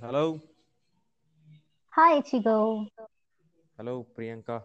[0.00, 0.40] Hello.
[1.92, 2.86] Hi, Chigo.
[3.78, 4.62] Hello, Priyanka.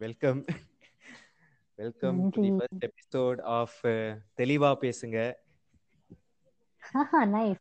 [0.00, 0.44] Welcome.
[1.78, 4.08] Welcome to the first episode of uh,
[4.38, 5.18] தெளிவா பேசுங்க
[6.82, 7.60] Haha, nice.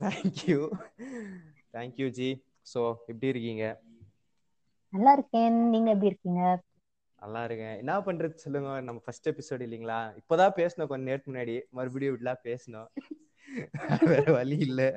[0.00, 0.60] Thank you
[1.74, 2.28] thank you ji
[2.66, 2.80] so
[3.10, 3.64] எப்படி இருக்கீங்க?
[4.92, 5.56] நல்லா இருக்கேன்.
[5.72, 6.42] நீங்க எப்படி இருக்கீங்க?
[7.22, 7.74] நல்லா இருக்கேன்.
[7.82, 8.70] என்ன பண்றது சொல்லுங்க.
[8.80, 9.98] நம்ம ஃபர்ஸ்ட் எபிசோட் இல்லைங்களா?
[10.20, 11.56] இப்போதான் பேசணும் கொஞ்ச நேரத்துக்கு முன்னாடி.
[11.78, 12.88] மறுபடியும் இப்படிலாம் பேசணும்
[14.12, 14.88] வேற வழி இல்லை.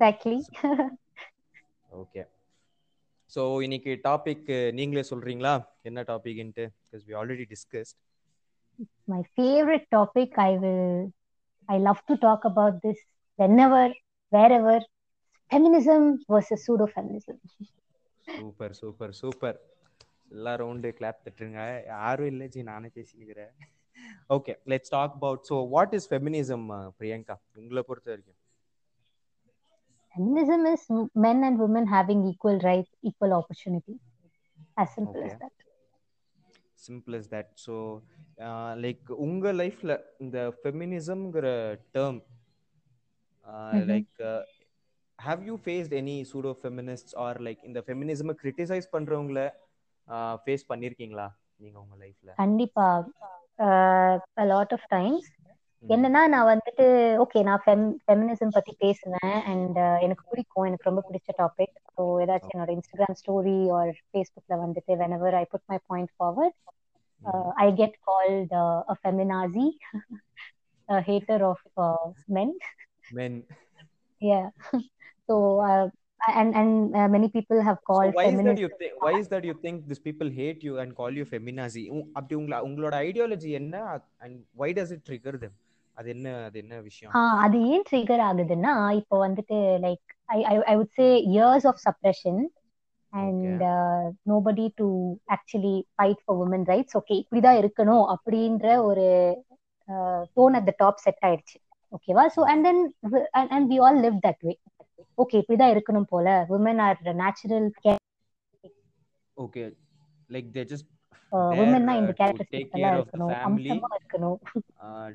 [0.00, 0.36] எக்ஸாக்ட்லி
[2.00, 2.22] ஓகே
[3.32, 4.46] ஸோ இன்னைக்கு டாபிக்
[4.78, 5.52] நீங்களே சொல்றீங்களா?
[5.88, 7.98] என்ன டாபிக்ன்ட்டு because we already discussed
[9.12, 10.84] my favorite topic i will
[11.68, 12.98] i love to talk about this
[13.38, 13.82] whenever
[14.32, 14.76] wherever
[15.50, 17.36] feminism versus pseudo feminism
[18.28, 19.58] super super super
[20.34, 21.60] எல்லா ரவுண்டு கிளாப் தட்டுருங்க.
[21.92, 23.52] யாரும் இல்லை ஜி நானே பேசினுக்கிறேன்.
[24.36, 26.66] Okay let's talk about so what is feminism
[26.98, 27.36] Priyanka?
[27.60, 28.39] உங்களை பொறுத்த வரைக்கும்.
[30.20, 30.82] Feminism is
[31.14, 33.94] men and women having equal rights equal opportunity.
[34.76, 35.38] As simple as Okay.
[35.42, 35.56] that.
[36.84, 37.74] Simple is that so
[38.84, 39.92] like உங்க லைஃப்ல
[40.24, 41.48] இந்த ஃபெமினிசம்ங்கிற
[41.96, 42.20] term.
[43.90, 44.14] Like
[45.18, 49.42] have you faced any pseudo feminist or like இந்த ஃபெமினிசமை criticise பண்றவங்கள
[50.44, 51.28] face பண்ணிருக்கீங்களா?
[51.62, 52.88] நீங்க உங்க லைஃப்ல கண்டிப்பா.
[54.44, 55.24] A lot of times
[55.84, 56.84] என்னன்னா நான் வந்துட்டு
[57.24, 62.54] ஓகே நான் ஃபெம் ஃபெமினிசம் பத்தி பேசுவேன் அண்ட் எனக்கு பிடிக்கும் எனக்கு ரொம்ப பிடிச்ச டாபிக் ஸோ ஏதாச்சும்
[62.54, 65.78] என்னோட இன்ஸ்டாகிராம் ஸ்டோரி ஆர் ஃபேஸ்புக்ல வந்துட்டு whenever I put my.
[65.86, 66.58] Point forward
[67.56, 68.52] I get called
[68.88, 69.66] a feminazi
[71.08, 71.64] hater of
[72.28, 72.54] men
[73.12, 73.38] men
[74.20, 74.46] yeah.
[75.28, 75.84] So uh,
[76.36, 79.12] and and uh, many people have So called why is that feminists you think why
[79.12, 81.84] is that you think these people hate you and call you feminazi?
[81.90, 83.74] உ- அப்படி உங்கள உங்களோட ideology என்ன?
[84.20, 85.52] and why does it trigger them?
[86.00, 87.12] அது என்ன அது என்ன விஷயம்?
[87.44, 92.40] அது ஏன் ட்ரிகர் ஆகுதுன்னா இப்போ வந்துட்டு like I I would say years of suppression
[93.12, 93.62] and
[94.30, 94.86] nobody to
[95.36, 99.06] actually fight for women rights okay இப்படிதான் இருக்கணும் அப்படின்ற ஒரு
[100.36, 101.56] tone at the top set ஆயிடுச்சு.
[101.92, 102.82] ஓகேவா so and then
[103.50, 104.52] and we all live that way
[105.18, 106.26] okay இப்படிதான் இருக்கணும் போல.
[106.56, 107.68] Women are natural
[109.36, 109.62] okay
[110.30, 110.88] like they just
[111.32, 113.32] உமன்னா இந்த கேரக்டரிஸ்டிக்ஸ் இருக்கணும்.
[113.48, 114.38] அம்சமா இருக்கணும்.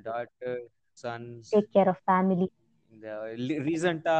[0.07, 0.59] Daughter
[1.03, 2.47] sons take care of family
[2.93, 3.07] இந்த
[3.67, 4.17] ரீசன்ட்டா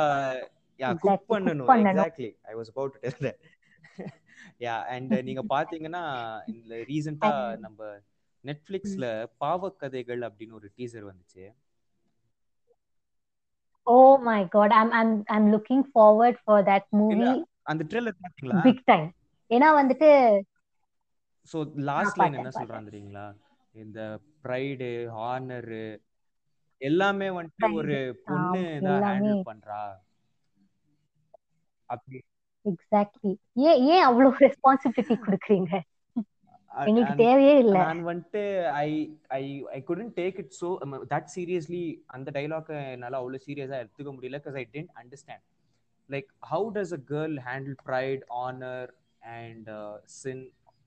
[0.80, 1.70] யா Exactly, குக் பண்ணணும்.
[1.84, 3.42] Exactly I was about to tell that
[4.66, 6.04] yeah and நீங்க பாத்தீங்கன்னா
[6.54, 7.32] இந்த ரீசன்ட்டா
[7.66, 7.80] நம்ம
[8.44, 9.06] நெட்ஃபிளிக்ஸ்ல
[9.44, 11.46] பாவக்கதைகள் அப்படின்னு ஒரு டீசர் வந்துச்சு.
[13.88, 13.96] ஓ
[14.28, 17.32] my God I'm I'm I'm looking forward for that movie
[17.72, 18.62] அந்த ட்ரெய்லர் பாத்தீங்களா?
[18.68, 19.08] பிக் டைம்
[19.52, 20.10] ஏன்னா வந்துட்டு
[21.46, 21.58] சோ
[21.90, 23.26] லாஸ்ட் லைன் என்ன சொல்றான் தெரியுங்களா
[23.76, 24.00] இந்த
[24.44, 25.72] ப்ரைடு ஹானர்
[26.82, 29.04] எல்லாமே வந்துட்டு Pride, ஒரு பொண்ணு தான்.
[29.08, 29.82] ஹேண்டில் பண்றா?
[31.90, 32.20] அப்படி.
[32.66, 33.32] எக்ஸாக்ட்லி
[33.64, 35.72] ஏன் ஏன் அவ்வளவு ரெஸ்பான்சிபிலிட்டி கொடுக்குறீங்க?
[36.72, 37.76] எங்களுக்கு தேவையே இல்ல.
[37.82, 38.42] நான் வந்துட்டு
[38.80, 38.90] I
[39.36, 39.44] I
[39.76, 40.70] I couldn't take it so
[41.14, 41.84] that seriously
[42.16, 45.46] அந்த டைலாக் என்னால அவ்வளவு சீரியஸா எடுத்துக்க முடியல because I didn't understand
[46.10, 48.92] like how does a girl handle pride honour
[49.36, 49.70] and
[50.16, 50.44] sin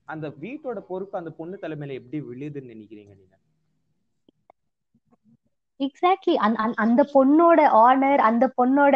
[0.09, 3.35] அந்த வீட்டோட பொறுப்பு அந்த பொண்ணு தலைமையில எப்படி விழுதுன்னு நினைக்கிறீங்க நீங்க?
[5.79, 6.33] எக்ஸாக்ட்லி
[6.83, 8.95] அந்த பொண்ணோட ஆனர் அந்த பொண்ணோட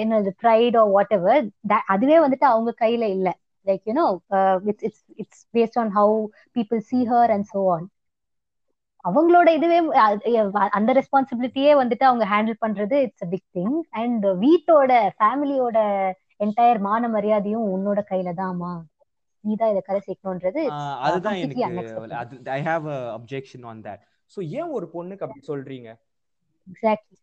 [0.00, 1.44] என்னது ப்ரைட் ஆர் வாட் எவர்
[1.92, 3.28] அதுவே வந்துட்டு அவங்க கையில இல்ல.
[3.66, 4.06] Like you know
[4.70, 6.16] it's it's it's based on how
[6.56, 7.86] people see her and so on
[9.04, 9.78] அவங்களோட இதுவே
[10.78, 15.78] அந்த ரெஸ்பான்சிபிலிட்டியே வந்துட்டு அவங்க ஹேண்டில் பண்றது it's a big thing and வீட்டோட ஃபேமிலியோட
[16.40, 18.72] என்டையர் மான மரியாதையும் உன்னோட கையில தான்மா.
[19.44, 21.72] நீ தான் இதை கரை சேர்க்கணுன்றது ஆஹ் அதுதான் எனக்கு
[22.52, 25.88] I have a objection on that so ஏன் ஒரு பொண்ணுக்கு அப்படி சொல்றீங்க?
[26.66, 27.18] எக்ஸாக்ட்லி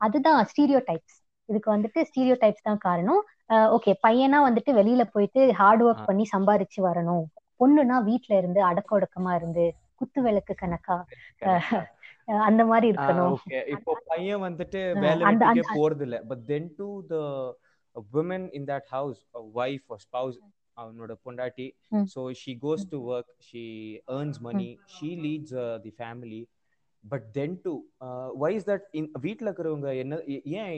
[0.00, 1.16] அதுதான் ஸ்டீரியோ டைப்ஸ்
[1.48, 3.22] இதுக்கு வந்துட்டு ஸ்டீரியோ டைப்ஸ் தான் காரணம்.
[3.76, 6.08] ஓகே பையனா வந்துட்டு வெளியில போயிட்டு ஹார்ட் ஒர்க்.
[6.08, 7.24] பண்ணி சம்பாரிச்சு வரணும்.
[7.60, 9.64] பொண்ணுனா வீட்ல இருந்து அடக்க ஒடுக்கமா இருந்து
[10.00, 10.96] குத்து விளக்கு கணக்கா
[12.46, 13.36] அந்த மாதிரி இருக்கணும்.
[13.74, 15.26] இப்போ பையன் வந்துட்டு வேலை
[15.72, 17.16] போறது இல்ல but then to the
[18.12, 20.36] women in that house a wife or spouse
[20.76, 21.66] அவனோட பொண்டாட்டி.
[21.90, 22.06] ம்.
[22.06, 23.64] so she goes to work she
[24.08, 26.42] earns money she leads uh, the family.
[27.04, 30.18] But then too uh, why is that in வீட்ல இருக்கிறவங்க என்ன
[30.58, 30.72] ஏன்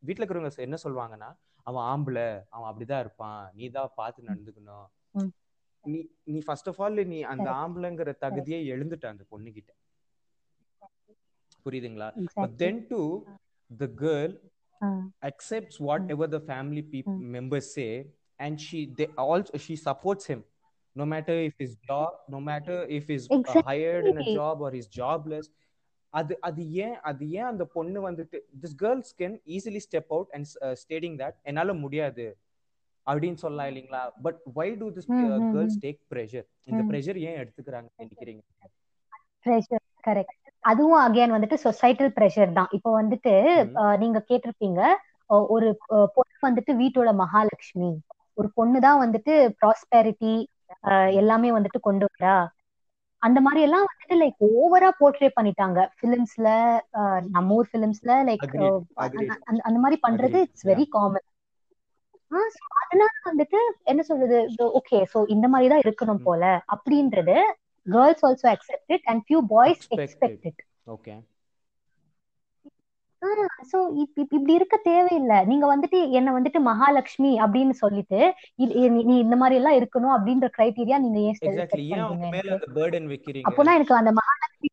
[0.00, 1.30] வீட்ல இருக்கிறவங்க என்ன சொல்லுவாங்கன்னா
[1.66, 4.86] அவன் ஆம்பளை அவன் அப்படிதான் இருப்பான் நீ தான் பார்த்து நடந்துக்கணும்.
[5.14, 5.30] ம்.
[5.84, 7.48] நீ நீ ஃபர்ஸ்ட் ஆஃப் ஆல் நீ அந்த.
[7.62, 9.70] ஆம்பளைங்கிற தகுதியை எழுந்துட்ட அந்த பொண்ணுகிட்ட.
[11.66, 12.08] புரியுதுங்களா?
[12.14, 12.56] But Exactly.
[12.62, 13.06] then too
[13.70, 14.49] the girl ah,
[15.22, 17.90] accepts whatever the family peop- members say
[18.40, 20.40] and she they also she supports him
[20.96, 24.34] no matter if his job no matter if he's uh, hired in a Exactly.
[24.34, 25.48] job or he's jobless
[26.14, 30.46] அது அது ஏன் அது ஏன் அந்த பொண்ணு வந்துட்டு this girls can easily step out and
[30.80, 32.24] stating that என்னால முடியாது
[33.06, 35.78] அப்படின்னு சொல்லலாம் இல்லைங்களா but why do this girls.
[35.84, 36.82] Take pressure இந்த.
[36.90, 38.42] ப்ரெஷர் ஏன் எடுத்துக்கிறாங்க நினைக்கிறீங்க
[39.46, 42.70] ப்ரெஷர் கரெக்ட் அதுவும் அகைன் வந்துட்டு சொசைட்டல் ப்ரெஷர் தான்.
[42.76, 43.32] இப்போ வந்துட்டு
[44.02, 44.80] நீங்க கேட்டிருப்பீங்க
[45.54, 45.68] ஒரு
[46.16, 47.90] பொண்ணு வந்துட்டு வீட்டோட மகாலட்சுமி.
[48.38, 50.34] ஒரு பொண்ணு தான் வந்துட்டு ப்ராஸ்பெரிட்டி
[51.20, 52.36] எல்லாமே வந்துட்டு கொண்டு வரா.
[53.22, 55.80] அந்த மாதிரி எல்லாம் வந்துட்டு லைக் ஓவரா போர்ட்ரே பண்ணிட்டாங்க.
[56.02, 56.48] பிலிம்ஸ்ல
[57.34, 58.46] நம்ம ஊர் பிலிம்ஸ்ல லைக்.
[59.68, 61.26] அந்த மாதிரி பண்றது இட்ஸ் வெரி காமன்
[62.80, 63.58] அதனால வந்துட்டு
[63.90, 64.36] என்ன சொல்றது
[64.78, 66.22] ஓகே சோ இந்த மாதிரி தான் இருக்கணும்.
[66.28, 66.42] போல
[66.74, 67.36] அப்படின்றது
[67.86, 70.04] girls also accept it and few boys Expected.
[70.06, 71.14] Expect it okay
[73.72, 73.78] so
[74.14, 75.44] இப்படி இருக்க தேவையில்லை.
[75.44, 78.20] நீங்க வந்துட்டு என்ன வந்துட்டு மகாலட்சுமி அப்படின்னு சொல்லிட்டு
[78.58, 81.34] நீ- இந்த மாதிரி எல்லாம் இருக்கணும் அப்படின்ற கிரைட்டீரியா நீங்க ஏன்
[83.44, 83.94] அப்போனா எனக்கு?
[83.94, 84.70] அந்த Mahalakshmi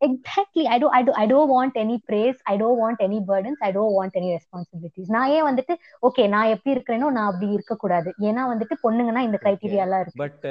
[0.00, 3.60] exactly I do I do I do want any praise I do want any burdens
[3.60, 5.74] I do want any responsibilities நான் ஏன் வந்துட்டு
[6.08, 10.22] ஓகே நான் எப்படி இருக்கிறேனோ நான் அப்படி இருக்க கூடாது ஏன்னா வந்துட்டு பொண்ணுங்கன்னா இந்த கிரைட்டீரியா எல்லாம் இருக்கு.
[10.24, 10.44] But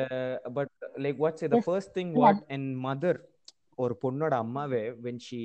[0.54, 1.62] but like what's the.
[1.68, 2.12] First thing.
[2.24, 3.20] What and mother
[3.76, 5.40] ஒரு பொண்ணோட அம்மாவே when she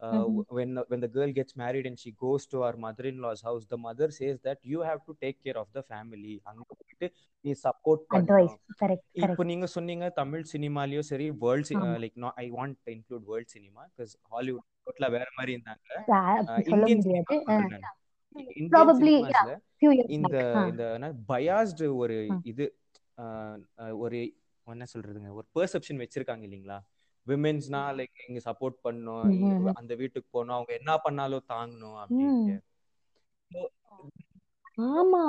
[0.00, 0.36] uh, Mhm.
[0.56, 4.08] when when the girl gets married and she goes to her mother-in-law's house the mother
[4.18, 6.34] says that you have to take care of the family.
[6.42, 7.06] அங்க போயிட்டு
[7.44, 8.04] நீ support
[8.82, 11.70] correct இப்போ நீங்க சொன்னீங்க தமிழ் சினிமாலயும் சரி world.
[12.04, 15.84] Like I want include world cinema because ஹாலிவுட்ல வேற மாதிரி இருந்தாங்க.
[16.66, 17.90] இந்தியன் சினிமா
[19.80, 20.36] ஃபியூ இயர்ஸ் இந்த
[20.66, 20.84] இந்த
[21.28, 22.16] பயாஸ்டு ஒரு.
[22.42, 22.64] இது
[23.16, 23.58] ஆஹ்
[23.98, 24.18] ஒரு
[24.66, 26.78] என்ன சொல்றதுங்க ஒரு பெர்செப்ஷன் வச்சிருக்காங்க இல்லைங்களா?
[27.26, 29.74] விமென்ஸ்னா லைக் இங்க சப்போர்ட் பண்ணணும் ம், இங்க ம், ம்.
[29.74, 32.56] அந்த வீட்டுக்கு போகணும் அவங்க என்ன பண்ணாலும் தாங்கணும் அப்படின்ட்டு.
[34.92, 35.22] ஆமா.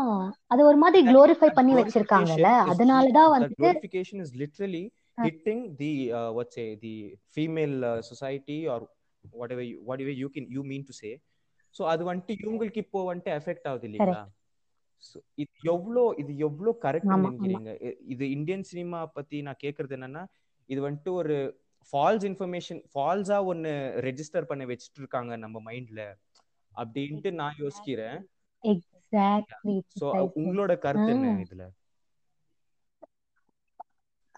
[0.47, 2.49] அது ஒரு மாதிரி குளோரிஃபை பண்ணி வச்சிருக்காங்கல்ல.
[2.71, 4.83] அதனாலதான் வந்துட்டு glorification is literally
[5.17, 5.23] ah.
[5.23, 6.93] hitting the uh, what's say the
[7.29, 8.79] female uh, society or
[9.33, 11.11] whatever you, whatever you can you mean to say.
[11.75, 13.89] So அது வந்துட்டு இவங்களுக்கு இப்போ வந்துட்டு எஃபெக்ட் ஆகுது
[15.03, 17.11] So, இது எவ்வளோ இது எவ்வளோ கரெக்ட்.
[17.13, 17.69] நினைக்கிறீங்க
[18.05, 20.23] இது இந்தியன் சினிமா பத்தி நான் கேக்குறது என்னன்னா
[20.69, 21.35] இது வந்துட்டு ஒரு
[21.91, 23.69] ஃபால்ஸ் இன்ஃபர்மேஷன் ஃபால்ஸா ஒன்னு
[24.01, 26.13] ரெஜிஸ்டர் பண்ண வச்சுட்டு இருக்காங்க நம்ம மைண்ட்ல
[26.75, 28.27] அப்படின்ட்டு நான் யோசிக்கிறேன்.
[30.01, 31.43] சோ உங்களோட கருத்து என்ன.
[31.49, 31.67] இதுல?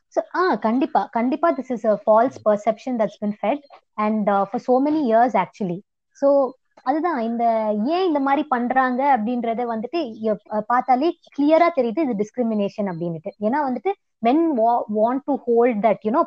[0.07, 3.61] So, ah, கண்டிப்பா கண்டிப்பா this is a false perception that's been fed
[3.95, 5.79] and uh, for so many years actually.
[6.11, 6.51] So
[6.83, 10.35] அதுதான் இந்த ஏன் இந்த மாதிரி பண்றாங்க அப்படின்றத வந்துட்டு
[10.67, 13.31] பார்த்தாலே கிளியரா தெரியுது இது டிஸ்கிரிமினேஷன் அப்படின்னுட்டு.
[13.39, 13.91] ஏன்னா வந்துட்டு
[14.25, 16.23] men wa- want to hold that you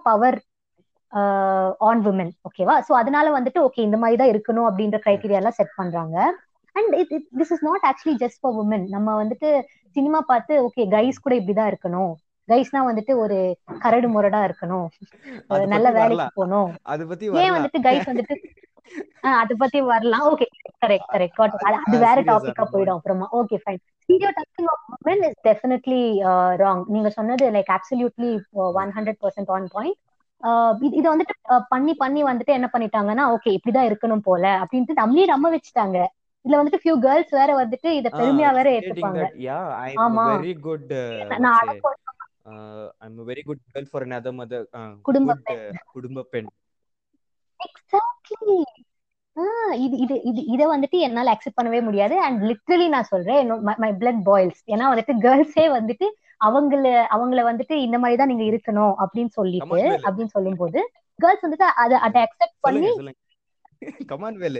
[1.88, 5.78] on women ஓகேவா சோ அதனால வந்துட்டு ஓகே இந்த மாதிரி தான் இருக்கணும் அப்படின்ற கிரைட்டீரியா எல்லாம் செட்
[5.80, 6.16] பண்றாங்க.
[6.76, 9.50] And it this is not actually just for women நம்ம வந்துட்டு
[9.96, 12.12] சினிமா பார்த்து ஓகே கைஸ் கூட இப்படிதான் இருக்கணும்.
[12.48, 13.36] கைஸ்னா வந்துட்டு ஒரு
[13.84, 14.86] கரடு முரடா இருக்கணும்.
[15.74, 16.28] நல்ல வேலைக்கு.
[16.40, 16.70] போகணும்.
[17.44, 18.36] ஏன் வந்துட்டு கைஸ் வந்துட்டு
[19.40, 20.24] அத பத்தி வரலாம்.
[20.32, 20.46] ஓகே
[20.82, 21.40] கரெக்ட் கரெக்ட்
[21.86, 23.26] அது வேற டாபிக்கா ஆன போயிடும் அப்புறமா.
[23.38, 23.80] Okay fine
[24.36, 26.02] stereotyping of women is definitely
[26.62, 28.32] wrong நீங்க சொன்னது like absolutely
[28.82, 29.98] one hundred percent on point
[30.98, 31.34] இதை வந்துட்டு
[31.68, 35.98] பண்ணி பண்ணி வந்துட்டு என்ன பண்ணிட்டாங்கன்னா ஓகே இப்படிதான் இருக்கணும் போல அப்படின்ட்டு நம்மளே நம்ப வச்சுட்டாங்க.
[36.44, 39.22] இதுல வந்துட்டு ஃபியூ கேர்ள்ஸ் வேற வந்துட்டு இத பெருமையா வேற ஏத்துப்பாங்க.
[39.98, 41.70] a very good uh, நான்
[43.04, 46.50] i'm a very good girl for another mother uh, குடும்ப uh, குடும்ப பெண்.
[47.60, 48.58] எக்ஸாக்ட்லி
[49.84, 52.14] இது இது இது இத வந்துட்டு என்னால அக்செப்ட் பண்ணவே முடியாது.
[52.26, 53.50] அண்ட் லிட்ரலி நான் சொல்றேன்
[53.82, 56.06] மை பிளட் பாய்ல்ஸ் ஏன்னா வந்துட்டு கேர்ள்ஸே வந்துட்டு
[56.40, 59.66] அவங்கள அவங்கள வந்துட்டு இந்த மாதிரி தான் நீங்க இருக்கணும் அப்படின்னு சொல்லிட்டு.
[60.06, 60.80] அப்படின்னு சொல்லும்போது
[61.18, 62.92] கேர்ள்ஸ் வந்துட்டு அதை அதை அக்செப்ட் பண்ணி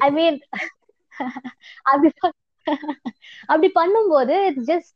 [0.06, 0.38] ஐ மீன்
[1.90, 2.09] அப்படி
[3.50, 4.95] அப்படி பண்ணும்போது it's just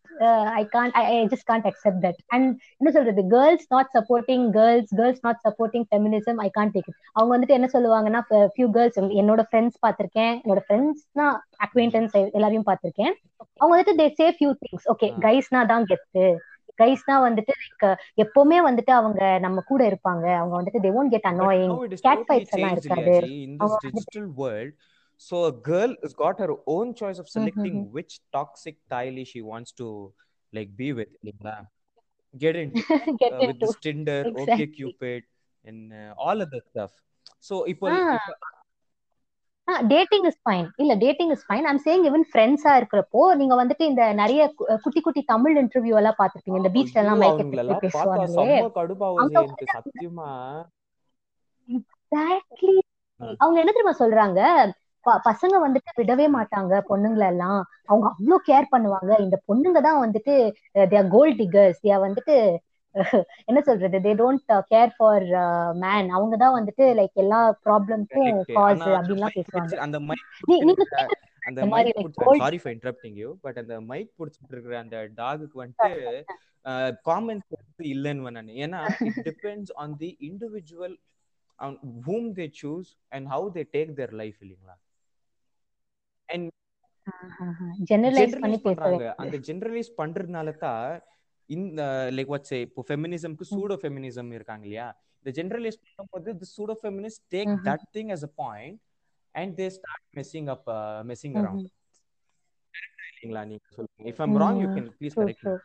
[0.60, 2.48] I can I just can't accept that and
[2.80, 3.22] என்ன சொல்றது?
[3.34, 7.68] Girls not supporting girls girls not supporting feminism I can't take it அவங்க வந்துட்டு என்ன
[7.74, 8.22] சொல்லுவாங்கன்னா
[8.54, 10.34] ஃபியூ கேர்ள்ஸ் என்னோட ஃப்ரெண்ட்ஸ் பார்த்திருக்கேன்.
[10.44, 11.26] என்னோட ஃப்ரெண்ட்ஸ்னா
[11.66, 13.14] அக்வைண்டன்ஸ் எல்லாரையும் பார்த்திருக்கேன்.
[13.60, 15.10] அவங்க வந்துட்டு they say few things okay.
[15.26, 16.26] கைஸ்னா தான் கெத்து.
[16.82, 17.84] கைஸ்னா வந்துட்டு லைக்
[18.24, 22.76] எப்பவுமே வந்துட்டு அவங்க நம்ம கூட இருப்பாங்க அவங்க வந்துட்டு they won't get annoying totally fights எல்லாம்
[22.76, 23.16] இருக்காது.
[23.88, 24.72] Digital world,
[25.16, 27.90] so a girl has got her own choice of selecting mhm.
[27.96, 29.88] which toxic Tylee she wants to
[30.52, 31.12] like be with.
[31.20, 31.56] இல்லைங்களா?
[32.34, 32.82] Get into
[33.22, 34.54] get uh, with into this Tinder, Exactly.
[34.54, 35.22] okay Cupid,
[35.64, 36.92] and uh, all of that stuff.
[37.38, 38.18] So இப்போ Ah.
[39.88, 44.04] Dating is fine இல்ல dating is fine I'm saying even ஃப்ரெண்ட்ஸா இருக்கிறப்போ நீங்க வந்துட்டு இந்த
[44.12, 44.40] நிறைய
[44.84, 47.24] குட்டி குட்டி தமிழ் இன்டர்வியூ எல்லாம் பாத்திருப்பீங்க இந்த பீச்ல எல்லாம்
[51.68, 52.74] எக்ஸாக்ட்லி.
[53.40, 54.40] அவங்க என்ன தெரியுமா சொல்றாங்க?
[55.26, 57.60] பசங்க வந்துட்டு விடவே மாட்டாங்க பொண்ணுங்களை எல்லாம்.
[57.86, 59.12] அவங்க அவ்வளவு கேர் பண்ணுவாங்க.
[59.20, 60.34] இந்த பொண்ணுங்க தான் வந்துட்டு
[60.92, 62.36] தேர் கோல்ட் டிகர்ஸ் தேர் வந்துட்டு
[63.44, 63.98] என்ன சொல்றது?
[63.98, 65.26] They don't care for
[65.76, 68.30] man அவங்க தான் வந்துட்டு லைக் எல்லா ப்ராப்ளம்க்கும்.
[68.50, 69.76] காஸ் அப்படின்லாம் பேசுவாங்க.
[69.78, 71.92] அந்த பிடிச்சிருக்கிற- அந்த mic
[72.40, 75.92] sorry for interrupting you but அந்த மைக் பிடிச்சிட்டு இருக்கிற அந்த டாகுக்கு வந்துட்டு
[77.08, 80.96] காமன் சென்ஸ் இல்லைன்னு நான் ஏன்னா it depends on the individual
[81.58, 81.72] on
[82.04, 84.74] whom they choose and how they take their life இல்லைங்களா?
[86.28, 86.44] And
[87.90, 90.84] ஜெனரலைஸ் பண்ணி பேசுறேன் அந்த ஜெனரலைஸ் பண்றதுனால தான்
[91.50, 91.82] இந்த
[92.16, 94.88] லைக் வாட்ஸ் இப்போ ஃபெமினிசம்க்கு சூடோ ஃபெமினிசம் இருக்காங்க இல்லையா?
[95.20, 97.52] இந்த ஜெனரலைஸ் பண்ணும்போது the pseudo feminist tag.
[97.68, 98.76] That thing as a point
[99.34, 101.66] and they start messing up uh, messing around.
[103.10, 104.76] இல்லைங்களா நீங்க சொல்லுங்க if i'm wrong you Mhm.
[104.76, 105.44] can please true correct me.
[105.44, 105.56] True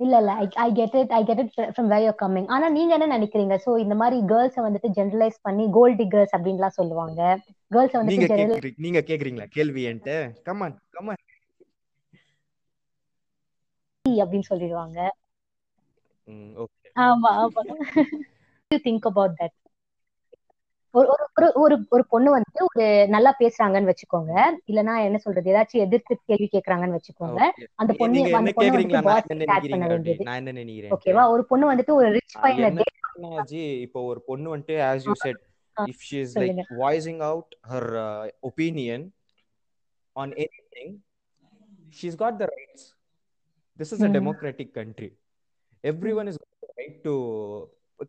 [0.00, 0.32] இல்ல இல்ல
[0.62, 3.54] I get it I get it from where you're coming ஆனா நீங்க என்ன நினைக்கிறீங்க?
[3.64, 7.20] So இந்த மாதிரி கேர்ள்ஸ வந்துட்டு ஜெனரலைஸ் பண்ணி கோல்ட் டிகர்ஸ் அப்படின்லாம் சொல்லுவாங்க.
[7.70, 9.46] கேர்ள்ஸ வந்துட்டு நீங்க கேக்குறீங்க நீங்க கேக்குறீங்களா?
[9.56, 10.14] கேள்வி என்கிட்ட
[10.48, 11.20] கமான் கமான்
[14.24, 15.08] அப்படின்னு சொல்லிடுவாங்க.
[16.94, 17.60] ஆமா ஆமா.
[18.68, 19.56] யூ திங்க் அபவுட் தட்
[20.90, 24.42] ஒரு ஒரு ஒரு பொண்ணு வந்துட்டு ஒரு நல்லா பேசுறாங்கன்னு வச்சுக்கோங்க.
[24.66, 25.52] இல்லனா என்ன சொல்றது?
[25.52, 27.50] ஏதாச்சும் எதிர்த்து கேள்வி கேக்குறாங்கன்னு வச்சுக்கோங்க.
[27.74, 30.24] அந்த பொண்ணு அந்த என்ன பொண்ணு வேண்டியது.
[30.96, 35.34] ஓகேவா ஒரு பொண்ணு வந்துட்டு ஒரு ரிச் பையனை இப்போ ஒரு பொண்ணு வந்துட்டு as you said
[35.78, 36.64] ah, if she is like சொல்லுங்க.
[36.70, 39.10] voicing out her uh, opinion
[40.12, 40.94] on anything
[42.02, 42.97] she's got the rights.
[43.78, 44.16] This is a Mhm.
[44.18, 45.10] democratic country
[45.84, 47.14] everyone is got the right to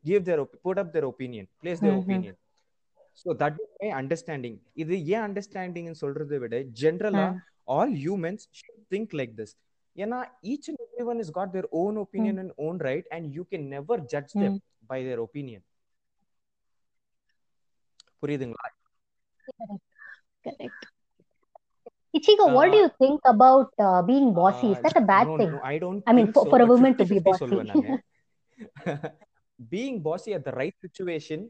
[0.09, 2.03] give their op- put up their opinion place their Mhm.
[2.05, 2.35] opinion
[3.21, 7.27] so that is my understanding இது ஏன் understanding னு சொல்றதை விட ஜென்ரலா
[7.75, 9.51] all humans should think like this
[10.03, 10.19] ஏன்னா
[10.51, 13.97] each and everyone has got their own opinion and own right and you can never
[14.13, 14.53] judge them
[14.91, 15.61] by their opinion
[18.21, 18.69] புரியுதுங்களா
[20.45, 20.83] Correct.
[22.15, 24.71] Ichigo, what do uh, you think about uh, being uh, bossy?
[24.71, 25.51] Is that a bad no, thing?
[25.51, 26.03] No, I don't.
[26.07, 27.45] I mean, for, so, for a woman to be bossy.
[29.69, 31.49] being bossy at the right situation,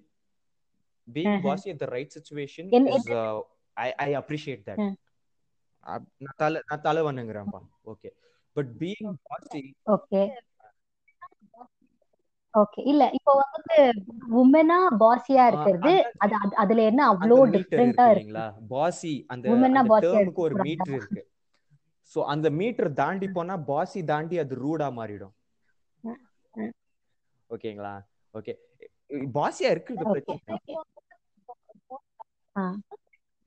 [1.12, 1.44] being uh-huh.
[1.44, 3.40] bossy at the right situation In is, uh,
[3.78, 4.80] I, I appreciate that.
[4.80, 6.00] Uh,
[7.88, 8.12] Okay.
[8.54, 9.76] But being bossy.
[9.88, 10.34] Okay.
[12.54, 13.76] Okay இல்ல இப்போ வந்துட்டு
[14.40, 18.30] உமனா பாசியா இருக்கிறது அது அது- அதுல என்ன அவ்வளோ அந்த மீட்டர் டிஃப்ரெண்டா இருக்கு இருக்கு?
[18.30, 18.46] இல்லைங்களா?
[18.70, 19.46] பாசி அந்த
[19.84, 20.56] bossy-ஆ டேர்முக்கு ஒரு?
[20.64, 21.22] மீட்டர் இருக்கு.
[22.12, 25.34] சோ அந்த மீட்டர் தாண்டி போனா பாசி தாண்டி அது ரூடா மாறிடும்.
[27.50, 27.94] ஓகேங்களா?
[28.34, 28.54] ஓகே.
[29.36, 30.58] பாசியா இருக்குது ஓகே பிரச்சனை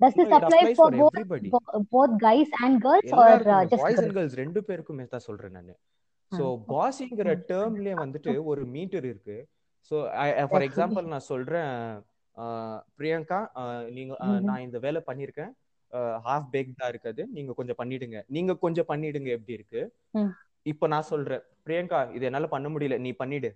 [0.00, 1.49] does this it apply applies for for both everybody.
[1.92, 5.75] Both guys and girls or எல்லாருக்கும் ஜஸ்ட் பாய்ஸ் அண்ட் கேர்ள்ஸ் ரெண்டு பேருக்குமே தான் சொல்றேன் நானு.
[6.38, 7.28] சோ பாசிங்கிற.
[7.50, 9.36] டேர்ம்லயே வந்துட்டு ஒரு மீட்டர் இருக்கு
[9.90, 9.96] சோ
[10.50, 10.64] ஃபார்.
[10.68, 11.72] எக்ஸாம்பிள் நான் சொல்றேன்
[12.98, 13.40] பிரியங்கா
[13.96, 14.12] நீங்க.
[14.48, 15.52] நான் இந்த வேலை பண்ணிருக்கேன்
[16.26, 19.82] ஹாஃப் பேக் தான் இருக்குது நீங்க கொஞ்சம் பண்ணிடுங்க நீங்க கொஞ்சம் பண்ணிடுங்க எப்படி இருக்கு.
[20.72, 23.50] இப்போ நான் சொல்றேன் பிரியங்கா இது என்னால பண்ண முடியல நீ பண்ணிடு.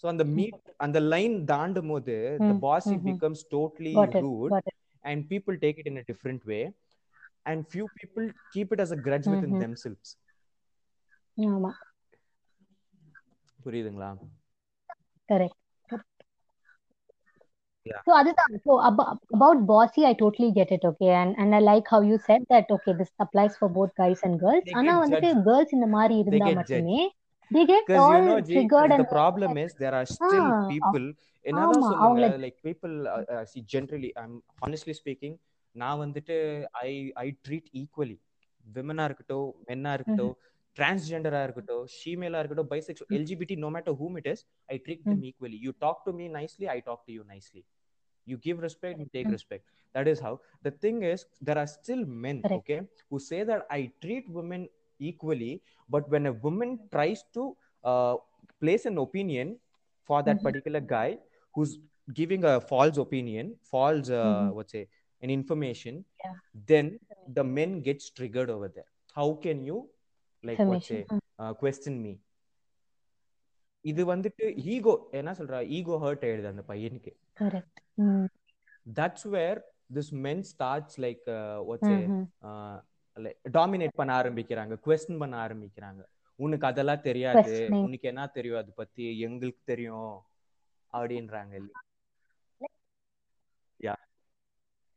[0.00, 3.04] சோ அந்த மீட் அந்த லைன் தாண்டும் போது the ம், bossy mhm.
[3.08, 4.76] becomes totally Got it, rude got it.
[5.04, 6.62] and people take it in a different way
[7.50, 8.24] and few people
[8.54, 8.80] keep it
[11.38, 11.70] ஆமா
[13.64, 14.10] புரியுதுங்களா
[15.28, 15.62] கரெக்ட்.
[18.06, 21.86] So அதுதான் so about, about bossy I totally get it okay and and I like
[21.92, 25.02] how you said that okay this applies for both guys and girls They ஆனா get
[25.02, 26.98] வந்துட்டு girls இந்த மாதிரி இருந்தா மட்டுமே
[27.50, 30.46] they get all you know G, triggered 'cause and the problem is there are still
[30.50, 31.06] Ah, people
[31.44, 35.34] என்னதான் சொல்லுங்க like people uh, uh, see generally I'm honestly speaking
[35.74, 36.36] நான் வந்துட்டு
[36.86, 36.90] ஐ
[37.24, 38.16] ஐ ட்ரீட் ஈக்குவலி
[38.76, 40.34] விமனா இருக்கட்டும் மென்னா இருக்கட்டும்
[40.77, 45.59] டிரான்ஸ்ஜெண்டரா இருக்கட்டும் ஷீமேலா இருக்கட்டும் bisexual LGBT no matter whom it is I treat them equally
[45.65, 47.63] you talk to me nicely I talk to you nicely
[48.27, 49.35] you give respect you take Mm.
[49.37, 49.63] respect
[49.95, 50.31] that is how
[50.65, 52.57] the thing is there are still men Correct.
[52.59, 52.77] okay
[53.09, 54.61] who say that i treat women
[55.09, 55.53] equally
[55.93, 57.43] but when a woman tries to
[57.83, 58.13] uh,
[58.63, 59.47] place an opinion
[60.09, 60.45] for that Mhm.
[60.47, 61.09] particular guy
[61.55, 61.73] who's
[62.19, 64.53] giving a false opinion false uh, Mhm.
[64.57, 64.83] what's say
[65.23, 66.35] an information Yeah.
[66.71, 66.87] then
[67.39, 69.79] the men gets triggered over there how can you
[71.42, 72.14] uh, question me
[73.84, 77.80] இது வந்துட்டு ego என்ன சொல்றா ego hurt ஆயிடுது அந்த பையனுக்கு correct
[78.98, 79.58] that's where
[79.96, 81.98] this men starts like uh, what's say
[82.42, 82.76] uh,
[83.16, 86.02] like dominate பண்ண ஆரம்பிக்கிறாங்க question பண்ண ஆரம்பிக்கிறாங்க
[86.38, 87.52] உனக்கு அதெல்லாம் தெரியாது.
[87.84, 90.14] உனக்கு என்ன தெரியும் அது பத்தி எங்களுக்கு தெரியும்
[90.92, 91.84] அப்படின்றாங்க இல்லையா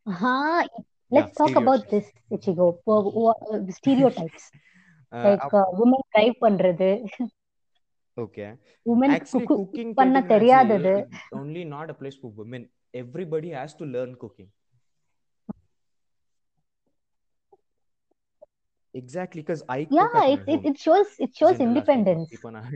[0.08, 0.62] Ah,
[1.12, 2.68] let's talk about this Ichigo
[3.78, 4.44] stereotypes
[5.12, 6.90] Uh, uh, women drive பண்றது
[9.16, 12.64] actually cook cooking பண்ண தெரியாதது it only not applies for women
[12.94, 14.50] everybody has to learn cooking
[18.94, 22.70] exactly because I yeah it, it it shows it shows independence இப்போ நான்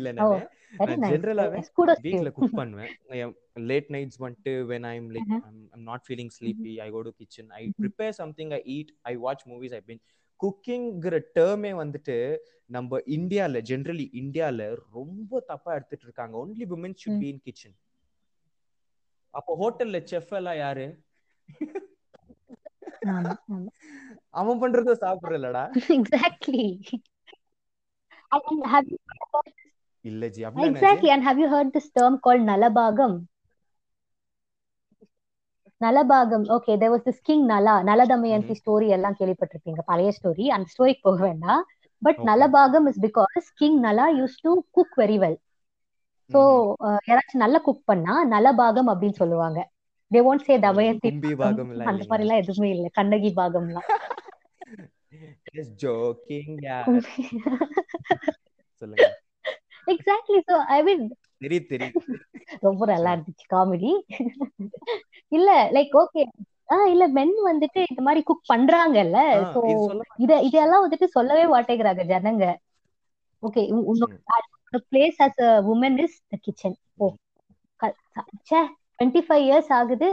[0.00, 0.32] இல்ல oh
[0.80, 1.60] நானு ஜென்ரலாவே
[2.06, 2.92] வீட்ல cook பண்ணுவேன்
[3.66, 5.42] late nights வந்துட்டு when Mhm,
[5.74, 7.74] I'm not feeling mhm, sleepy I go to kitchen I mhm.
[7.82, 10.00] Prepare something I eat I watch movies I been
[10.40, 12.16] குக்கிங்கிற டேர்மே வந்துட்டு
[12.66, 16.36] நம்ம இந்தியால ஜென்ரலி இந்தியால ரொம்ப தப்பா எடுத்துட்டு இருக்காங்க.
[16.38, 17.18] Only women should.
[17.18, 17.76] Be in kitchen
[19.34, 20.86] அப்போ ஹோட்டல்ல செஃப் எல்லாம் யாரு?
[24.30, 25.64] அவன் பண்றத சாப்பிடுறலடா.
[28.32, 29.48] About
[30.04, 33.12] இல்ல ஜி exactly and have you heard this term called nalabagam
[35.80, 38.54] Nalabagam okay there was this king Nala Naladamayanthi.
[38.60, 41.62] Story எல்லாம் கேள்விப்பட்டிருப்பீங்க பழைய ஸ்டோரி அந்த ஸ்டோரிக்கு போக வேண்டாம்.
[42.02, 45.38] But nalabagam is because king Nala used to cook very well
[46.30, 47.02] ம்ஹும்.
[47.08, 49.58] யாராச்சும் நல்லா குக் பண்ணா நலபாகம் அப்படின்னு சொல்லுவாங்க.
[50.10, 51.08] தே say ஓ தமயந்தி
[51.90, 53.88] அந்த மாதிரி எல்லாம் எதுவுமே இல்லை கண்ணகி பாகம்லாம்.
[59.92, 61.04] எக்ஸாக்ட்லி ஸோ ஐ மீன்
[61.44, 62.00] தெரியுது தெரியுது.
[62.66, 63.90] ரொம்ப நல்லா இருந்துச்சு காமெடி
[65.32, 66.22] இல்ல லைக் ஓகே
[66.68, 69.18] ஆஹ் இல்ல மென் வந்துட்டு இந்த மாதிரி குக் பண்றாங்கல்ல
[69.52, 69.60] சோ
[70.18, 72.44] இது இதெல்லாம் வந்துட்டு சொல்லவே மாட்டேங்கிறாங்க ஜனங்க.
[73.42, 74.12] ஓகே உன்னோட
[74.86, 77.08] place as a woman is the kitchen ஓ
[78.40, 80.08] ச்சே டுவெண்ட்டி ஃபைவ் இயர்ஸ் ஆகுது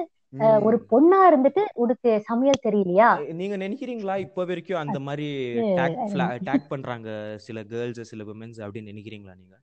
[0.62, 0.78] ஒரு.
[0.92, 3.10] பொண்ணா இருந்துட்டு உனக்கு சமையல் தெரியலையா?
[3.40, 5.28] நீங்க நினைக்கிறீங்களா இப்ப வரைக்கும் அந்த மாதிரி
[6.48, 7.10] டேக் பண்றாங்க
[7.46, 9.56] சில கேர்ள்ஸ் சில விமென்ஸ் அப்படின்னு நினைக்கிறீங்களா நீங்க?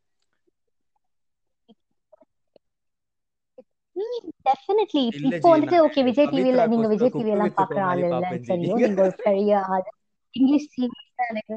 [4.46, 8.80] டெஃபினெட்லி இல்ல இப்போ வந்துட்டு ஓகே விஜய் டிவில நீங்க விஜய் டிவி எல்லாம் பாக்குற ஆள் இல்ல தெரியும்
[8.84, 9.86] நீங்க ஒரு பெரிய ஆள்.
[10.34, 11.56] இங்கிலீஷ் டிவி எனக்கு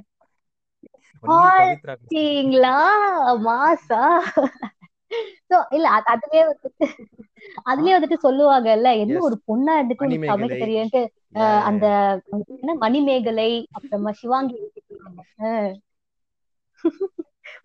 [1.24, 2.76] பாத்தீங்களா
[3.46, 4.02] மாசா?
[5.50, 6.86] சோ இல்ல அது- அதுலயே வந்துட்டு
[7.66, 11.02] அதுலயே வந்துட்டு சொல்லுவாங்கல்ல என்ன ஒரு பொண்ணா இருந்துட்டு உனக்கு சமைக்க தெரியும்ட்டு
[11.64, 11.86] அந்த
[12.56, 14.58] என்ன மணிமேகலை அப்புறமா சிவாங்கி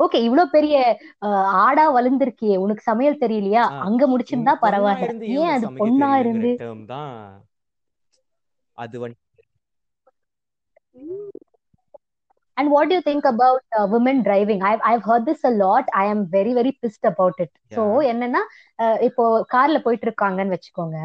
[0.00, 0.74] ஓகே இவ்ளோ பெரிய
[1.22, 3.64] அஹ், ஆடா வளர்ந்திருக்கியே உனக்கு சமையல் தெரியலையா?
[3.86, 5.06] அங்க முடிச்சிருந்தா பரவாயில்ல.
[5.36, 6.52] ஏன் அது பொண்ணா இருந்து?
[8.78, 9.20] அது வந்து
[12.60, 14.62] And what do you think about uh, women driving?
[14.70, 15.84] I've I've heard this a lot.
[16.00, 17.50] I am very very pissed about it.
[17.76, 18.42] So யா என்னன்னா
[19.08, 20.96] இப்போ கார்ல போயிட்டு இருக்காங்கன்னு வச்சுக்கோங்க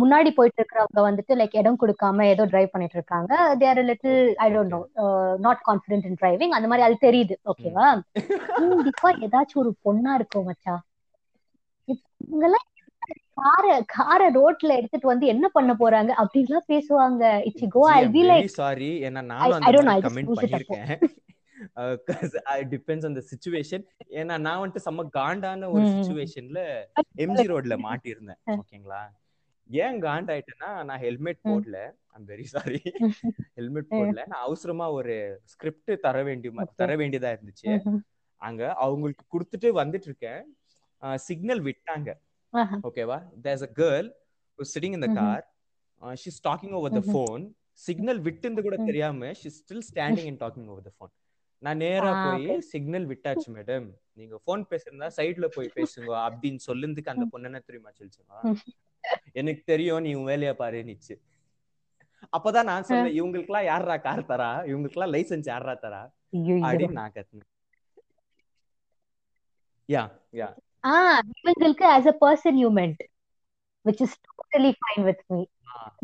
[0.00, 4.48] முன்னாடி போயிட்டு இருக்கிறவங்க வந்துட்டு லைக் இடம் கொடுக்காம ஏதோ டிரைவ் பண்ணிட்டு இருக்காங்க they are little I
[4.56, 4.80] don't know
[5.46, 7.36] not confident in driving அந்த மாதிரி அது தெரியுது.
[7.52, 7.88] ஓகேவா
[8.58, 10.76] கண்டிப்பா ஏதாச்சும் ஒரு பொண்ணா இருக்கும் மச்சா?
[11.88, 12.66] இவங்கெல்லாம்
[13.40, 17.22] கார கார ரோட்ல எடுத்துட்டு வந்து என்ன பண்ண போறாங்க அப்படின்லாம் பேசுவாங்க.
[17.48, 19.72] It's go I be like sorry ஏன்னா ஐ அந்த
[20.06, 20.92] கமெண்ட் பண்ணியிருக்கேன்.
[22.74, 23.84] டிபெண்ட்ஸ் ஆன் த சுச்சுவேஷன்
[24.20, 26.60] ஏன்னா நான் வந்துட்டு செம்ம காண்டான ஒரு சுச்சுவேஷன்ல
[27.24, 28.40] எம்ஜி ரோட்ல மாட்டியிருந்தேன்.
[28.60, 29.02] ஓகேங்களா?
[29.70, 31.76] ஏன் காண்டாயிட்டேன்னா நான் ஹெல்மெட் போடல.
[32.14, 32.80] ஐம் வெரி சாரி
[33.58, 34.20] ஹெல்மெட் போடல.
[34.32, 37.68] நான் அவசரமா ஒரு ஸ்கிரிப்ட் தர வேண்டிய தர வேண்டியதா இருந்துச்சு.
[38.42, 40.42] அங்க அவங்களுக்கு கொடுத்துட்டு வந்துட்டு இருக்கேன்.
[41.26, 42.10] சிக்னல் விட்டாங்க.
[42.88, 44.08] ஓகேவா there's a girl
[44.58, 45.44] sitting in the car
[46.22, 47.42] she's talking over the phone
[47.80, 51.12] signal விட்டுந்து கூட தெரியாம she still standing and talking over the phone
[51.62, 53.86] நான் நேரா போய் சிக்னல் விட்டாச்சு மேடம்
[54.18, 58.52] நீங்க போன் பேசுறதா சைடுல போய் பேசுங்க அப்படின்னு சொல்லுறதுக்கு அந்த பொண்ணு என்ன தெரியுமா சொல்லிச்சுங்க
[59.40, 61.14] எனக்கு தெரியும் நீ உன் வேலையா பாரு நிச்சு.
[62.32, 64.48] அப்பதான் நான் சொன்னேன் இவங்களுக்கு எல்லாம் யாரா கார் தரா?
[64.68, 66.00] இவங்களுக்கு எல்லாம் லைசன்ஸ் யாரா தரா
[66.64, 67.48] அப்படின்னு நான் கத்துனேன்.
[69.88, 70.02] யா
[70.40, 70.48] யா
[70.84, 70.92] ஆ
[71.40, 73.00] இவங்களுக்கு as a person you meant
[73.84, 75.42] which is totally fine with me.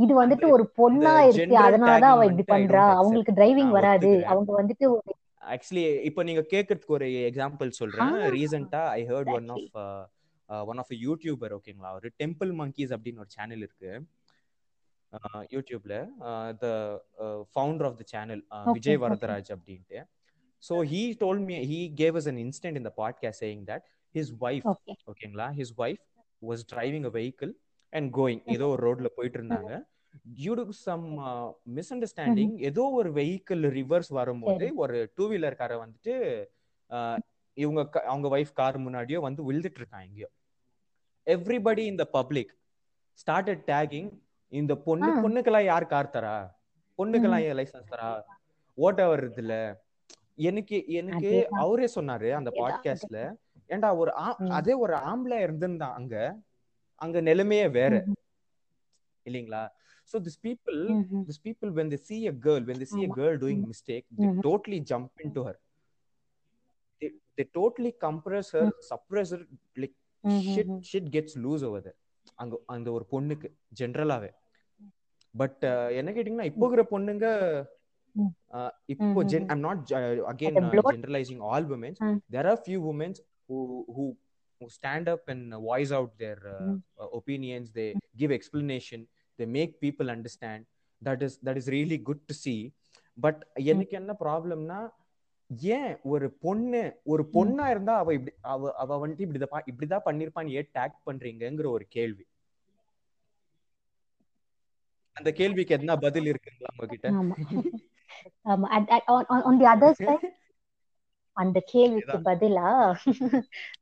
[0.04, 2.84] இது வந்துட்டு ஒரு பொண்ணா இருக்கு அதனாலதான் அவ இப்படி பண்றா.
[2.98, 4.10] அவங்களுக்கு டிரைவிங் வராது.
[4.32, 4.86] அவங்க வந்துட்டு
[5.54, 8.14] ஆக்சுவலி இப்போ நீங்க கேக்குறதுக்கு ஒரு எக்ஸாம்பிள் சொல்றேன்.
[8.36, 9.76] ரீசெண்டா I heard one of
[10.70, 13.92] one of YouTuber ஓகேங்களா ஒரு டெம்பிள் மங்கீஸ் அப்படின்னு ஒரு சேனல் இருக்கு.
[15.54, 15.94] யூடியூப்ல
[16.62, 16.66] the
[17.52, 18.42] founder of the channel
[18.76, 20.00] Vijay Varadaraj அப்படின்ட்டு.
[20.62, 24.66] So he told me he gave us an instant இந்த podcast saying that his wife
[25.10, 26.02] ஓகேங்களா his wife
[26.42, 27.52] was driving a vehicle
[27.92, 29.72] and going ஏதோ ஒரு ரோட்ல போயிட்டு இருந்தாங்க
[30.36, 31.06] due to some
[31.76, 36.14] misunderstanding ஏதோ ஒரு வெஹிக்கிள் ரிவர்ஸ் வரும்போது ஒரு டூ வீலர் காரை வந்துட்டு
[37.56, 40.28] இவங்க அவங்க ஒய்ஃப் கார் முன்னாடியோ வந்து விழுந்துட்டு இருக்கான் எங்கேயோ
[41.26, 42.52] எவ்ரிபடி இந்த பப்ளிக்
[43.18, 44.10] ஸ்டார்டட் டேகிங்
[44.52, 46.36] இந்த பொண்ணு பொண்ணுக்கெல்லாம் யார் கார் தரா?
[46.98, 48.10] பொண்ணுக்கெல்லாம் லைசன்ஸ் தரா?
[48.78, 49.54] ஓட்ட வருதுல
[50.42, 53.18] எனக்கு எனக்கு அவரே சொன்னாரு அந்த பாட்காஸ்ட்ல
[53.74, 54.10] ஏண்டா ஒரு
[54.58, 56.16] அதே ஒரு ஆம்பளை இருந்திருந்தான் அங்க
[57.00, 57.94] அங்க நிலைமையே வேற
[59.26, 59.64] இல்லீங்களா
[60.10, 61.22] so this people mm-hmm.
[61.28, 64.26] these people when they see a girl when they see a girl doing mistake they
[64.26, 64.44] mm-hmm.
[64.48, 65.56] totally jump into her
[67.02, 68.84] they, they totally compress her mm-hmm.
[68.90, 69.40] suppress her
[69.76, 69.94] like
[70.54, 71.98] shit shit gets loose over there
[72.42, 73.48] அங்க அந்த ஒரு பொண்ணுக்கு
[73.80, 74.30] ஜென்ரலாவே
[75.34, 75.62] but
[75.98, 77.26] என்ன கேட்டீங்கன்னா இப்போ இருக்கிற பொண்ணுங்க
[78.56, 79.82] uh, இப்போ gen I'm not
[80.32, 82.00] again bloat- generalizing all women's
[82.34, 83.12] there are few women
[83.48, 84.04] who who
[84.60, 86.76] who stand up and voice out their uh, Mm.
[86.98, 89.00] uh, opinions they give explanation
[89.38, 90.62] they make people understand
[91.02, 92.60] that is that is really good to see
[93.18, 94.78] but எனக்கு என்ன ப்ராப்ளம்னா
[95.74, 100.70] ஏன் ஒரு பொண்ணு ஒரு பொண்ணா இருந்தா அவ இப்படி அவ அவ வந்துட்டு இப்படிதான் இப்படிதான் பண்ணிருப்பான்னு ஏன்
[100.74, 102.24] டேக் பண்றீங்கங்கிற ஒரு கேள்வி
[105.16, 107.36] அந்த கேள்விக்கு என்ன பதில் இருக்குங்களா உங்ககிட்ட ஆமா
[108.46, 109.46] ஆமா at- at- on on-
[111.42, 112.18] அந்த கேள்விக்கு.
[112.28, 112.68] பதிலா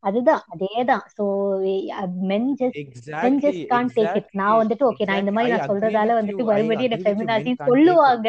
[0.09, 1.25] அதுதான் அதேதான் so
[2.31, 5.53] men just men exactly just can't take it exactly நான் வந்துட்டு ஓகே நான் இந்த மாதிரி
[5.55, 7.55] நான் சொல்றதால வந்துட்டு மறுபடியும் என்ன ஃபெமினாசி.
[7.71, 8.29] சொல்லுவாங்க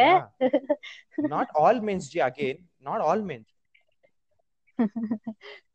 [1.35, 2.57] not all men G again
[2.89, 3.41] not all men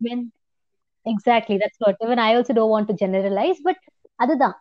[0.07, 0.21] men
[1.07, 3.79] exactly that's what even I also don't want to generalize but
[4.21, 4.57] அதுதான்.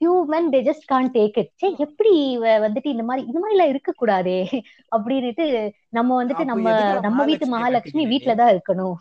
[0.00, 1.48] Few men they just can't take it.
[1.60, 2.12] சே எப்படி
[2.66, 4.38] வந்துட்டு இந்த மாதிரி இந்த மாதிரி எல்லாம் இருக்க கூடாதே
[4.96, 5.44] அப்படின்னுட்டு
[5.98, 6.66] நம்ம வந்துட்டு நம்ம
[7.06, 8.12] நம்ம வீட்டு மகாலட்சுமி மகாலட்சுமி கட்டிக்கிற நீ?
[8.12, 8.96] வீட்ல தான் இருக்கணும்.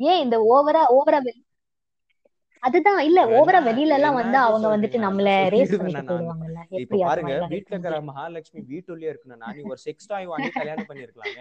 [0.00, 1.20] ஏன் இந்த ஓவரா ஓவரா
[2.62, 3.00] அதுதான்.
[3.08, 4.98] இல்ல ஓவரா வெளியில எல்லாம் வந்தா அவங்க வந்துட்டு?
[5.06, 6.10] நம்மள ரேஸ் பண்ணிட்டு நான்.
[6.12, 6.60] போயிடுவாங்கல்ல.
[6.82, 9.42] இப்ப பாருங்க இருக்க இருக்கிற மகாலட்சுமி வீட்டுள்ளே இருக்கணும்.
[9.44, 11.40] நான் ஒரு செக்ஸ் டாய் வாங்கி கல்யாணம் பண்ணிருக்கலாங்க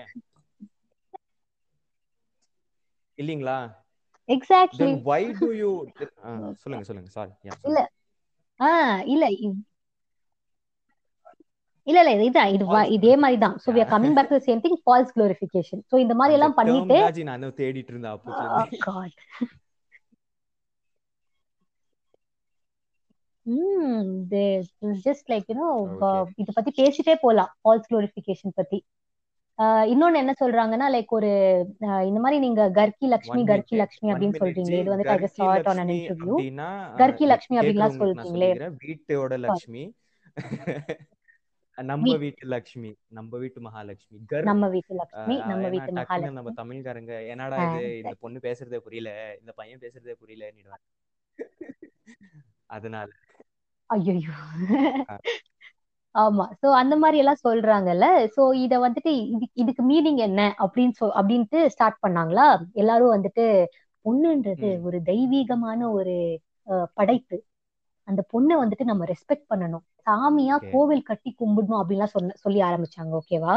[3.17, 3.57] இல்லீங்களா?
[4.31, 4.87] எக்ஸாக்ட்லி
[5.39, 5.71] do you
[6.25, 6.29] ஆ,
[6.61, 7.09] சொல்லுங்க சொல்லுங்க.
[7.09, 7.31] சாரி
[7.69, 7.79] இல்ல.
[8.59, 9.25] ஆஹ் இல்ல.
[11.87, 12.11] இல்ல இல்ல.
[12.47, 14.75] இது வ- False இதே மாதிரி தான் so we are coming back to the same thing.
[14.87, 15.79] False glorification.
[15.91, 19.05] So இந்த மாதிரி எல்லாம் பண்ணிட்டு நான் தேடிட்டு இருந்தேன் Oh.
[23.45, 24.01] Hmm,
[25.01, 26.09] just like you know Okay.
[26.09, 27.51] uh, இத பத்தி பேசிட்டே போலாம்.
[27.61, 28.77] ஃபால்ஸ் குளோரிஃபிகேஷன் பத்தி.
[29.91, 31.29] இன்னொன்னு என்ன சொல்றாங்கன்னா லைக் ஒரு
[32.07, 32.61] இந்த மாதிரி நீங்க
[33.07, 34.39] லக்ஷ்மி One கர்க்கி minute, லக்ஷ்மி அப்படின்னு.
[34.41, 35.41] சொல்றீங்க இது I just
[35.83, 36.35] an interview
[37.31, 38.49] Lakshmi அப்படின்லாம் கேக்குறவங்களுக்கு நான் சொல்றீங்களே.
[38.83, 39.83] வீட்டோட லக்ஷ்மி
[41.77, 44.19] நம்ம வீட்டு லக்ஷ்மி நம்ம வீட்டு மகாலட்சுமி
[44.49, 48.13] நம்ம வீட்டு லக்ஷ்மி நம்ம வீட்டு டக்குன்னு நம்ம மகாலட்சுமி தமிழ்காரங்க என்னடா இது இந்த.
[48.23, 50.85] பொண்ணு பேசுறதே புரியல இந்த பையன் பேசுறதே புரியலன்னுடுவாங்க
[52.69, 53.09] அதனால
[53.89, 54.35] ஐயோ.
[56.15, 61.05] ஆமா சோ அந்த மாதிரி எல்லாம் சொல்றாங்கல்ல சோ இத வந்துட்டு இது இதுக்கு மீனிங் என்ன அப்படின்னு சொ
[61.19, 63.45] அப்படின்ட்டு ஸ்டார்ட் பண்ணாங்களா எல்லாரும் வந்துட்டு
[64.05, 64.69] பொண்ணுன்றது.
[64.87, 66.15] ஒரு தெய்வீகமான ஒரு
[66.67, 67.37] அஹ், படைப்பு
[68.07, 70.55] அந்த பொண்ணை வந்துட்டு நம்ம ரெஸ்பெக்ட் பண்ணணும் சாமியா.
[70.71, 73.55] கோவில் கட்டி கும்பிடணும் அப்படின்லாம் சொன்ன சொல்லி ஆரம்பிச்சாங்க ஓகேவா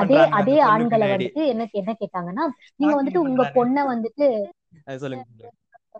[0.00, 1.06] அதே பண்றாங்க அந்த அதே ஆண்களை.
[1.14, 2.44] வந்துட்டு என்ன என்ன கேட்டாங்கன்னா
[2.80, 3.56] நீங்க வந்துட்டு உங்க பண்றாங்க.
[3.56, 4.26] பொண்ணை வந்துட்டு
[4.86, 5.50] அது சொல்லுங்க சொல்லுங்க.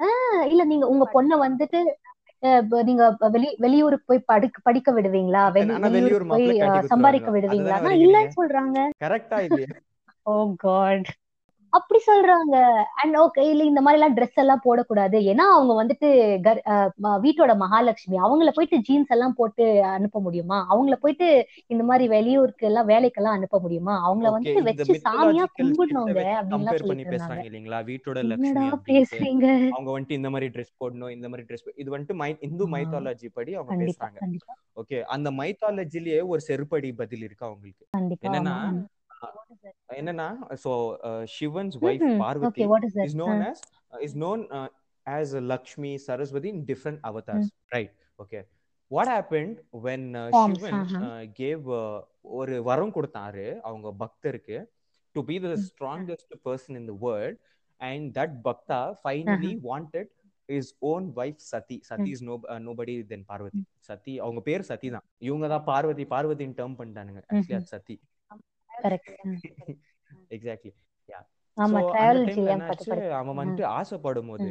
[0.00, 1.80] ஆஹ் இல்ல நீங்க உங்க பொண்ணை வந்துட்டு
[2.84, 5.42] நீங்க வெளி வெளியூருக்கு போய் படிக்க படிக்க விடுவீங்களா?
[5.52, 7.30] வெளியூர் போய் சம்பாதிக்க.
[7.30, 7.78] விடுவீங்களா?
[8.04, 8.78] இல்லைன்னு சொல்றாங்க.
[10.22, 11.08] ஓ காட்
[11.70, 12.82] அப்படி சொல்றாங்க.
[13.02, 15.30] அண்ட் ஓகே இல்ல இந்த மாதிரி எல்லாம் ட்ரெஸ் எல்லாம் போடக்கூடாது.
[15.30, 16.06] ஏன்னா அவங்க வந்துட்டு
[16.40, 18.18] கர்- வீட்டோட மகாலட்சுமி.
[18.18, 20.66] அவங்கள போயிட்டு ஜீன்ஸ் எல்லாம் போட்டு அனுப்ப முடியுமா?
[20.70, 24.12] அவங்கள போயிட்டு இந்த மாதிரி வெளியூருக்கு எல்லாம் வேலைக்கெல்லாம் அனுப்ப முடியுமா?
[24.12, 26.12] அவங்கள வந்துட்டு வச்சு சாமியா கும்பிடணுங்க
[27.08, 27.84] பேசுறாங்க இல்லைங்களா?
[27.84, 28.18] வீட்டோட
[28.86, 29.68] பேசுறீங்க?
[29.68, 32.68] அவங்க வந்துட்டு இந்த மாதிரி ட்ரெஸ் போடணும் இந்த மாதிரி ட்ரெஸ் இது வந்துட்டு இந்து.
[32.70, 34.24] மைத்தாலஜி படி அவங்க பேசுறாங்க.
[34.80, 37.86] ஓகே அந்த மைத்தாலஜிலேயே ஒரு செருப்படி பதில் இருக்கு அவங்களுக்கு.
[38.28, 38.86] என்னன்னா
[40.00, 40.28] என்னன்னா
[40.64, 40.72] so
[41.38, 43.58] Sivan's okay Parvathi what is is known as
[44.06, 44.40] is known
[45.06, 47.92] as Lakshmi Saraswati in different avatars, right?
[48.18, 48.42] Okay.
[48.90, 51.00] What happened when uh, Forms, Shivan uh-huh.
[51.08, 51.98] uh, gave uh,
[52.38, 54.56] ஒரு வரம் கொடுத்தாரு அவங்க பக்தருக்கு
[55.14, 57.38] to be the strongest person in the world
[57.80, 60.10] and that bhakta finally wanted
[60.48, 62.36] is own wife Sati Sati is no
[62.68, 65.06] nobody then Parvathi Sati அவங்க பேர் சதி தான்.
[65.28, 67.22] இவங்க தான் பார்வதி பார்வதின்னு டேர்ம் பண்ணிட்டானுங்க.
[67.30, 67.96] ஆக்சுவலி அது சதி
[68.84, 69.10] கரெக்ட்
[70.36, 70.72] எக்ஸாக்ட்லி
[72.68, 74.50] பட்டு அவன் வந்துட்டு ஆசைப்படும் போது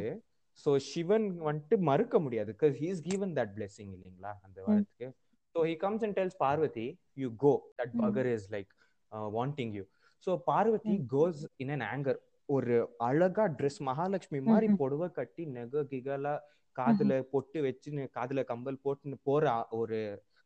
[0.64, 2.50] சோ சிவன் வந்துட்டு மறுக்க முடியாது.
[2.56, 4.32] Because he is given that blessing இல்லைங்களா?
[4.46, 5.06] அந்த வரத்துக்கு.
[5.54, 6.86] So he comes and tells Parvathi
[7.22, 7.94] you go that.
[8.02, 8.70] பகர் is like
[9.36, 9.84] wanting you
[10.26, 10.94] so Parvathi.
[11.14, 12.76] Goes in an anger ஒரு
[13.08, 14.68] அழகா ட்ரெஸ் மகாலட்சுமி மாதிரி.
[14.82, 16.34] புடவை கட்டி நெக கிகலா
[16.76, 20.00] காதுல பொட்டு வச்சுன்னு காதுல கம்பல் போட்டுன்னு போற ஒரு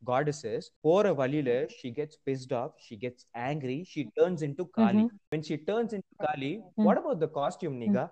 [0.06, 5.04] goddesses போற வழியில she gets pissed off she gets angry she turns into kali.
[5.34, 6.84] When she turns into kali Mm.
[6.84, 8.08] what about the costume niga?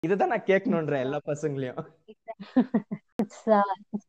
[0.00, 1.84] இதுதான் நான் கேட்கணுன்றேன் எல்லா பசங்களையும்.
[3.16, 3.48] It's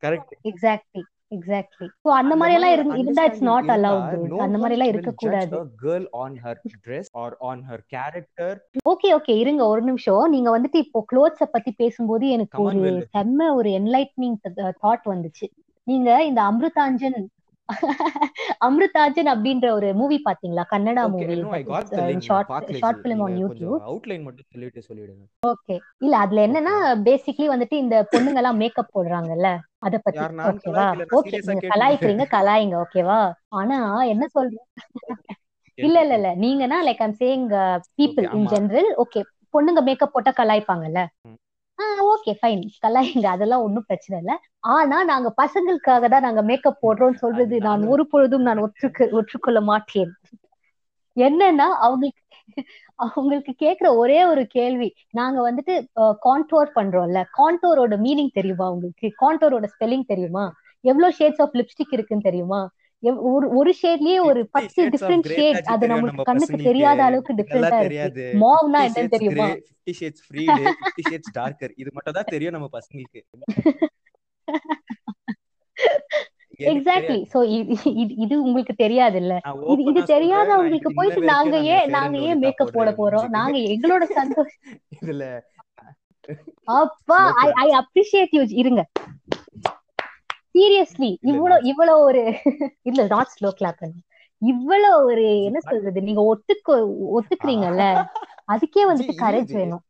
[0.06, 1.02] correct exactly
[1.36, 5.66] exactly so அந்த மாதிரி எல்லாம் இருந்து- இட்ஸ் நாட் அலவுட் அந்த மாதிரி எல்லாம் இருக்க கூடாது.
[5.82, 10.30] Girl on her dress or on her character okay okay இருங்க ஒரு நிமிஷம்.
[10.30, 13.08] நீங்க வந்துட்டு இப்போ க்ளோத்ஸ பத்தி பேசும்போது எனக்கு ஒரு.
[13.18, 15.48] செம்ம ஒரு என்லைட்னிங் தாட் வந்துச்சு.
[15.88, 17.18] நீங்க இந்த அமிர்தாஞ்சன்
[18.62, 21.36] அமிர்தாஜன் அப்படின்ற ஒரு மூவி பாத்தீங்களா Kannada movie
[22.80, 25.26] short film on YouTube outline மட்டும் சொல்லிட்டு சொல்லிடுங்க.
[25.48, 26.74] ஓகே இல்ல அதுல என்னன்னா
[27.08, 29.32] பேசிக்லி வந்துட்டு இந்த பொண்ணுங்க எல்லாம் மேக்கப் போடுறாங்க
[29.80, 30.26] அத பத்தி.
[30.50, 30.86] ஓகேவா
[31.18, 33.20] ஓகே நீங்க கலாய்க்கிறீங்க கலாய்ங்க ஓகேவா
[33.60, 33.78] ஆனா
[34.14, 34.68] என்ன சொல்றேன்
[35.78, 36.30] இல்ல இல்ல இல்ல.
[36.44, 37.46] நீங்கன்னா like I'm saying
[38.00, 39.22] people in general okay
[39.54, 41.02] பொண்ணுங்க மேக்கப் போட்டா கலாய்ப்பாங்கல்ல?
[42.12, 43.28] Okay fine கலாய்ங்க.
[43.36, 44.34] அதெல்லாம் ஒண்ணும் பிரச்சனை இல்ல.
[44.74, 50.12] ஆனா நாங்க பசங்களுக்காக தான் நாங்க மேக்கப் போடுறோம்னு சொல்றது நான் ஒரு பொழுதும் நான் ஒற்றுக்கு ஒற்றுக்கொள்ள மாட்டேன்.
[51.18, 52.22] என்னன்னா அவங்களுக்கு
[53.06, 54.88] அவங்களுக்கு கேக்குற ஒரே ஒரு கேள்வி.
[55.20, 55.74] நாங்க வந்துட்டு
[56.26, 57.20] கான்டோர் பண்றோம்ல.
[57.40, 59.08] கான்டோரோட மீனிங் தெரியுமா உங்களுக்கு?
[59.24, 60.46] கான்டோரோட ஸ்பெல்லிங் தெரியுமா?
[60.86, 62.62] எவ்வளவு ஷேட்ஸ் ஆஃப் லிப்ஸ்டிக் இருக்குன்னு தெரியுமா?
[63.30, 68.26] ஒரு ஒரு ஷேட்லயே ஒரு 50 பத்து டிஃப்ரெண்ட் ஷேட் அது நம்ம கண்ணுக்கு தெரியாத அளவுக்கு டிஃப்ரெண்டா இருக்கு.
[68.44, 69.48] மாவ்னா 50 என்னன்னு தெரியுமா?
[69.48, 73.22] Grey 50 shades freed 50 shades darker இது மட்டும் தான் தெரியும் நம்ம பசங்களுக்கு.
[76.72, 77.76] எக்ஸாக்ட்லி சோ இது
[78.24, 79.34] இது உங்களுக்கு தெரியாது இல்ல
[79.74, 83.28] இது இது தெரியாத உங்களுக்கு போயிட்டு நாங்க ஏன் ஃபேர் நாங்க ஏன் மேக்கப் போட போறோம்?
[83.38, 84.62] நாங்க எங்களோட சந்தோஷம்
[84.98, 85.24] இதுல
[86.76, 88.82] அப்பா ஐ ஐ அப்ரிஷியேட் யூ இருங்க.
[90.56, 92.22] சீரியஸ்லி இவ்வளவு இவ்வளவு ஒரு
[92.90, 93.84] இல்ல நாட் ஸ்லோ கிளாப்
[94.42, 96.76] இவ்வளவு ஒரு என்ன சொல்றது நீங்க ஒத்துக்கோ
[97.16, 97.84] ஒத்துக்கிறீங்கல்ல.
[98.54, 99.84] அதுக்கே வந்துட்டு கரேஜ் வேணும்.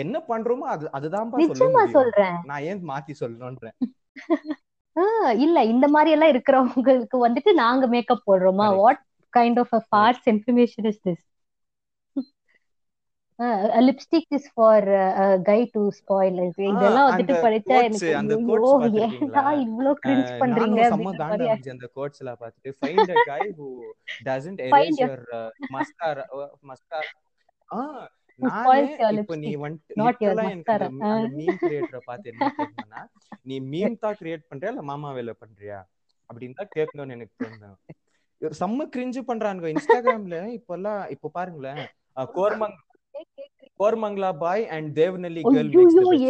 [0.00, 2.36] என்ன பண்றோமோ அது சொல்ல நிச்சயமா சொல்றேன்.
[2.44, 3.76] நான் ஏன் மாத்தி சொல்லணும்ன்றேன்
[5.44, 8.66] இல்ல இந்த மாதிரி எல்லாம் இருக்கிறவங்களுக்கு வந்துட்டு நாங்க makeup போடுறோமா?
[8.78, 11.24] What kind of a farce information is this
[13.86, 14.86] lipstick is for
[15.48, 18.34] guy to spoil இதெல்லாம் வந்துட்டு படிச்சா எனக்கு அந்த
[18.86, 23.42] ஐயோ ஏன்டா இவ்ளோ கிரிஞ்ச் பண்றீங்க செம்ம காண்டா இருந்துச்சு அந்த கோட்ஸ் எல்லாம் பார்த்துட்டு find a guy
[23.58, 23.68] who
[24.26, 25.24] doesn't erase your
[25.74, 26.24] mascara
[26.64, 27.12] mascara
[27.70, 27.80] ஆ
[28.40, 29.34] இப்ப
[33.46, 35.78] நீ மீம் தான் கிரியேட் பண்றியா இல்ல மாமா வேலை பண்றியா?
[36.30, 37.76] அப்படின்னு தான் கேட்கணும்னு எனக்கு தோணும்
[38.40, 39.68] செம்ம கிரிஞ்சு பண்றானுங்க.
[39.74, 41.80] இன்ஸ்டாகிராம்ல இப்பெல்லாம் இப்போ பாருங்களேன்
[42.34, 42.76] கோர்மங்
[43.80, 45.70] Koramangala boy and Devanahalli girl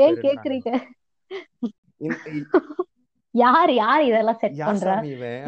[0.04, 0.70] ஏன் கேக்குறீங்க?
[3.34, 4.94] யார் யார் இதெல்லாம் செட் பண்றா?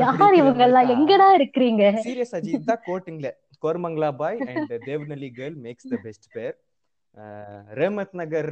[0.02, 1.84] யார் இவங்க எல்லாம் தான் எங்கடா இருக்கிறீங்க?
[2.06, 3.28] சீரியஸ் அஜி இதுதான் கோட்டிங்ல.
[3.62, 6.56] Koramangala boy and Devanahalli girl makes the best pair
[7.72, 8.50] Rahmat Nagar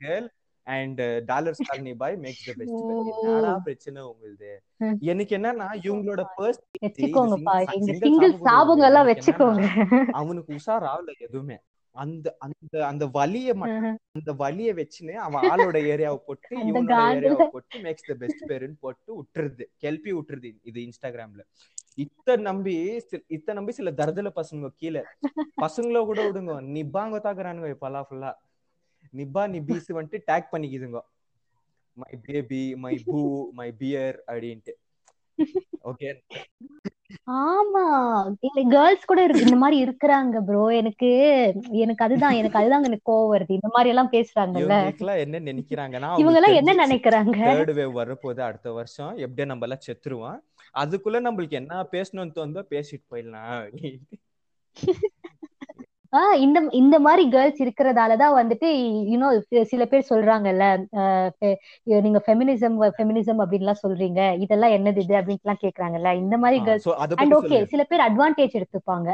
[0.00, 0.28] girl
[0.66, 4.52] and Dollars Colony boy makes the best pair என்னடா பிரச்சனை உங்களுது?
[4.80, 4.96] ம்.
[5.04, 9.62] எனக்கு என்னன்னா இவங்களோட பர்சன் வச்சுக்கோங்கப்பா எங்க சிங்கிள் சிங்கிள் சாப சாபங்க எல்லாம் வச்சுக்கோங்க.
[10.14, 11.58] அவனுக்கு உஷார் ஆகல எதுவுமே.
[11.96, 13.50] அந்த அந்த அந்த வலிய
[14.14, 19.10] அந்த வலிய வச்சுன்னு அவன் ஆளோட ஏரியாவை போட்டு இவனோட ஏரியாவை போட்டு மேக்ஸ் த பெஸ்ட் பேருன்னு போட்டு
[19.18, 21.44] விட்டுருது கெல்பி விட்டுருது இது இன்ஸ்டாகிராம்ல
[21.98, 22.74] இத்த நம்பி
[23.36, 25.02] இத்த நம்பி சில தருதல பசங்க கீழே.
[25.58, 26.54] பசங்கள கூட விடுங்க.
[26.74, 28.30] நிப்பாங்க தாக்குறானுங்க இப்பெல்லாம் ஃபுல்லா
[29.14, 31.00] நிப்பா நிபீஸ் வந்துட்டு tag பண்ணிக்குதுங்க.
[31.96, 33.20] My baby my boo
[33.58, 34.74] my bear அப்படின்ட்டு.
[35.90, 36.10] ஓகே
[37.40, 37.82] ஆமா.
[38.40, 41.08] இல்ல கேர்ள்ஸ் கூட இருக்கு இந்த மாதிரி இருக்கிறாங்க ப்ரோ எனக்கு
[41.76, 43.50] எனக்கு அதுதான் எனக்கு அதுதான் எனக்கு கோவம் வருது.
[43.50, 44.76] இந்த மாதிரி எல்லாம் பேசுறாங்கல்ல.
[45.16, 47.36] என்ன நினைக்கிறாங்கன்னா இவங்க எல்லாம் என்ன நினைக்கிறாங்க?
[47.50, 49.16] தேர்ட் வேவ் வரப்போகுது அடுத்த வருஷம்.
[49.16, 50.38] எப்படியே நம்ம எல்லாம் செத்துருவோம்.
[50.74, 53.60] அதுக்குள்ள நம்மளுக்கு என்ன பேசணும்னு தோணுதோ பேசிட்டு போயிடலாம்.
[56.16, 58.68] ஆஹ் இந்த இந்த மாதிரி கேர்ள்ஸ் இருக்கிறதாலதான் வந்துட்டு
[59.10, 59.28] யூனோ
[59.70, 60.64] சில பேர் சொல்றாங்கல்ல
[62.04, 67.36] நீங்க ஃபெமினிசம் ஃபெமினிசம் அப்படின்லாம் சொல்றீங்க இதெல்லாம் என்னது இது அப்படின்ட்டுலாம் கேக்குறாங்கல்ல இந்த மாதிரி கேர்ள்ஸ் சோ அண்ட்
[67.38, 69.08] ஓகே சில பேர் அட்வான்டேஜ் எடுத்துப்பாங்க.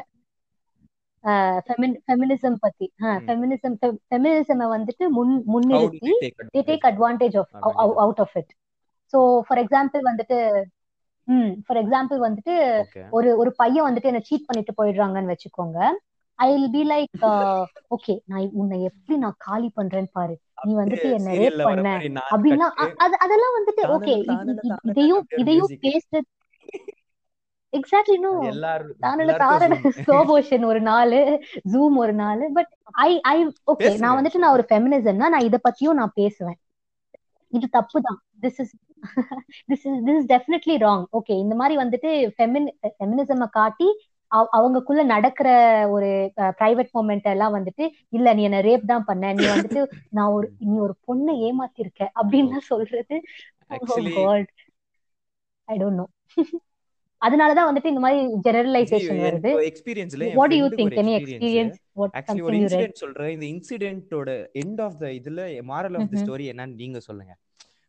[2.05, 2.87] ஃபெமினிசம் பத்தி.
[3.27, 3.75] ஃபெமினிசம்
[4.07, 7.53] ஃபெமினிசம் வந்துட்டு முன் முன்னிறுத்தி take they take advantage of
[8.01, 8.53] out of it
[9.13, 10.39] so for example வந்துட்டு
[11.29, 12.55] ம் ஃபார் எக்ஸாம்பிள் வந்துட்டு
[13.13, 15.79] ஒரு ஒரு பையன் வந்துட்டு என்ன சீட் பண்ணிட்டு போயிடுறாங்கன்னு வச்சுக்கோங்க.
[16.43, 17.25] I will be like
[17.95, 20.35] okay நான் உன்னை எப்படி நான் காலி பண்றேன்னு பாரு.
[20.67, 21.89] நீ வந்துட்டு என்ன ரேப் பண்ண.
[22.35, 22.67] அப்படின்னா
[23.25, 24.15] அதெல்லாம் வந்துட்டு ஓகே
[24.91, 26.29] இதையும் இதையும் பேசுறது
[27.73, 28.31] எக்ஸாக்ட்லி நோ
[29.05, 29.75] தானல தாரண
[30.31, 31.15] மோஷன் ஒரு நாள்
[31.73, 32.73] ஜூம் ஒரு நாள் பட்
[33.05, 33.37] ஐ ஐ
[33.73, 36.59] ஓகே நான் வந்துட்டு நான் ஒரு ஃபெமினிசம்னா நான் இத பத்தியும் நான் பேசுவேன்.
[37.53, 38.75] இது தப்பு தான் this is
[39.71, 43.89] this is this is definitely wrong okay இந்த மாதிரி வந்துட்டு ஃபெமின் ஃபெமினிசம் காட்டி
[44.33, 45.49] அவ- அவங்களுக்குள்ள நடக்கிற
[45.91, 49.33] ஒரு பிரைவேட் மூமெண்ட் எல்லாம் வந்துட்டு இல்ல நீ என்ன ரேப் தான் பண்ண.
[49.33, 52.07] நீ வந்துட்டு நான் ஒரு நீ ஒரு பொண்ணை ஏமாத்திருக்க.
[52.23, 53.17] அப்படின்னு சொல்றது.
[55.65, 56.07] ஐ டோன்ட் நோ
[57.23, 59.51] அதனாலதான் வந்துட்டு இந்த மாதிரி ஜெனரலைசேஷன் வருது.
[59.69, 63.41] எக்ஸ்பீரியன்ஸ்ல what you think any experience what actually ஒரு இன்சிடென்ட் சொல்றேன்.
[63.41, 66.21] இந்த இன்சிடென்ட்டோட எண்ட் ஆஃப் த இதுல மாரல் ஆஃப் த.
[66.23, 67.37] ஸ்டோரி என்னன்னு நீங்க சொல்லுங்க.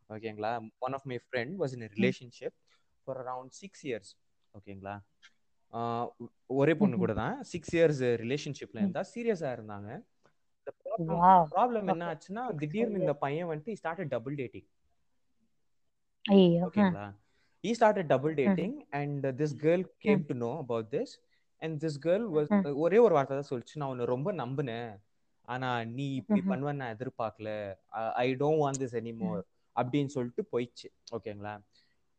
[0.10, 2.56] ஓகேங்களா one of my friend was in relationship
[3.04, 4.12] for around six years
[4.54, 4.96] ஓகேங்களா
[6.62, 7.02] ஒரே பொண்ணு.
[7.04, 9.90] கூட தான் சிக்ஸ் இயர்ஸ் ரிலேஷன்ஷிப்ல இருந்தா சீரியஸா இருந்தாங்க.
[11.56, 14.70] ப்ராப்ளம் என்ன ஆச்சுன்னா திடீர்னு இந்த பையன் வந்துட்டு ஸ்டார்ட் டபுள் டேட்டிங்
[16.68, 17.08] ஓகேங்களா?
[17.64, 21.10] He started double dating and uh, this girl came to know about this.
[21.62, 22.66] And this girl was ம்.
[22.84, 23.76] ஒரே ஒரு வார்த்தை தான் சொல்லிச்சு.
[23.82, 24.90] நான் உன்னை ரொம்ப நம்பினேன்.
[25.48, 26.52] ஆனா நீ இப்படி ம்ஹும்.
[26.52, 27.50] பண்ணுவ நான் எதிர்பார்க்கல.
[28.24, 29.42] I don't want this anymore
[29.76, 31.54] அப்படின்னு சொல்லிட்டு போயிடுச்சு ஓகேங்களா?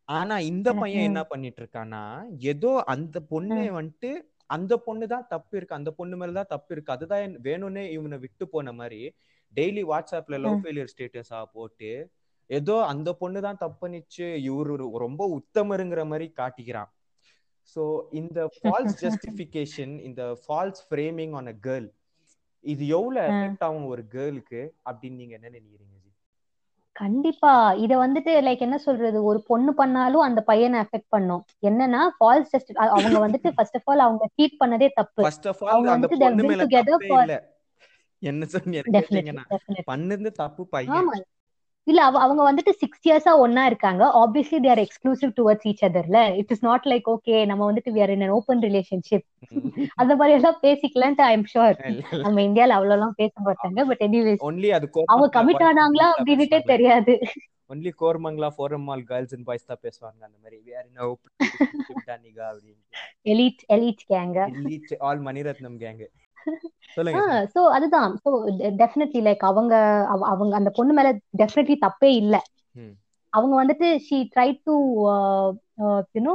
[0.08, 1.06] ஆனா இந்த பையன்.
[1.08, 2.02] என்ன பண்ணிட்டு இருக்கானா
[2.52, 4.10] ஏதோ அந்த பொண்ணு வந்துட்டு
[4.50, 8.44] அந்த பொண்ணு தான் தப்பு இருக்கு அந்த பொண்ணு மேல தான் தப்பு இருக்கு அதுதான் வேணும்னே இவனை விட்டு
[8.52, 9.00] போன மாதிரி
[9.54, 10.60] டெய்லி வாட்ஸ்அப்ல லவ்.
[10.62, 11.90] ஃபெயிலியர் ஸ்டேட்டஸா போட்டு
[12.50, 16.90] ஏதோ அந்த பொண்ணு தான் தப்பு பண்ணிச்சு இவரு ரொம்ப உத்தமருங்கிற மாதிரி காட்டிக்கிறான்
[17.76, 17.82] சோ
[18.20, 21.88] இந்த ஃபால்ஸ் ஜஸ்டிஃபிகேஷன் இந்த false framing on a girl
[22.64, 23.30] இது எவ்வளவு.
[23.32, 25.96] எஃபெக்ட் ஆகும் ஒரு கேர்ளுக்கு அப்படின்னு நீங்க என்ன நினைக்கிறீங்க
[26.96, 27.52] கண்டிப்பா.
[27.84, 29.18] இத வந்துட்டு லைக் என்ன சொல்றது?
[29.22, 31.42] ஒரு பொண்ணு பண்ணாலும் அந்த பையனை அஃபெக்ட் பண்ணும்.
[31.62, 35.22] என்னன்னா ஃபால்ஸ் ஜஸ்ட் அவங்க வந்துட்டு ஃபர்ஸ்ட் ஆஃப் ஆல் அவங்க சீட் பண்ணதே தப்பு.
[35.22, 37.36] ஃபர்ஸ்ட் ஆஃப் ஆல் அவங்க அந்த வந்துட்டு பொண்ணு மேல தப்பே இல்ல.
[38.22, 39.32] என்ன சொன்னீங்க
[39.92, 41.10] பண்ணது தப்பு பையன்.
[41.86, 44.02] இல்ல அவ அவங்க வந்துட்டு சிக்ஸ் இயர்ஸா ஒன்னா இருக்காங்க.
[44.20, 48.30] Obviously they're exclusive towards each அதர்ல it is not like okay நம்ம வந்துட்டு in an
[48.30, 49.26] ஓப்பன் ரிலேஷன்ஷிப்
[49.96, 51.76] அந்த மாதிரி எல்லாம் பேசிக்கலான்ட்டு ஐ எம் ஷுர்
[52.24, 57.14] நம்ம இந்தியால அவ்வளவு எல்லாம் பேச மாட்டாங்க பட் எனிவேஸ் ஒன்லி அது அவங்க கமிட் ஆனாங்களா அப்படின்னுட்டே தெரியாது.
[57.70, 60.58] Only Koramangala ஃபோரமால் girls and boys தான் பேசுவாங்க அந்த மாதிரி.
[60.74, 62.82] A open relationship டானிகா அப்படின்னு
[63.32, 66.23] எலிட் எலிட் கேங்க elite ஆல் மணிரத்னம் கேங் சொல்லுங்க ஆ
[67.54, 68.20] சோ அதுதான்.
[68.24, 68.30] சோ
[68.76, 69.74] டெஃபினெட்லி லைக் அவங்க
[70.08, 72.36] அவ- அவங்க அந்த பொண்ணு மேல டெஃபினெட்லி தப்பே இல்ல.
[73.32, 74.74] அவங்க வந்துட்டு she try to
[76.14, 76.34] you know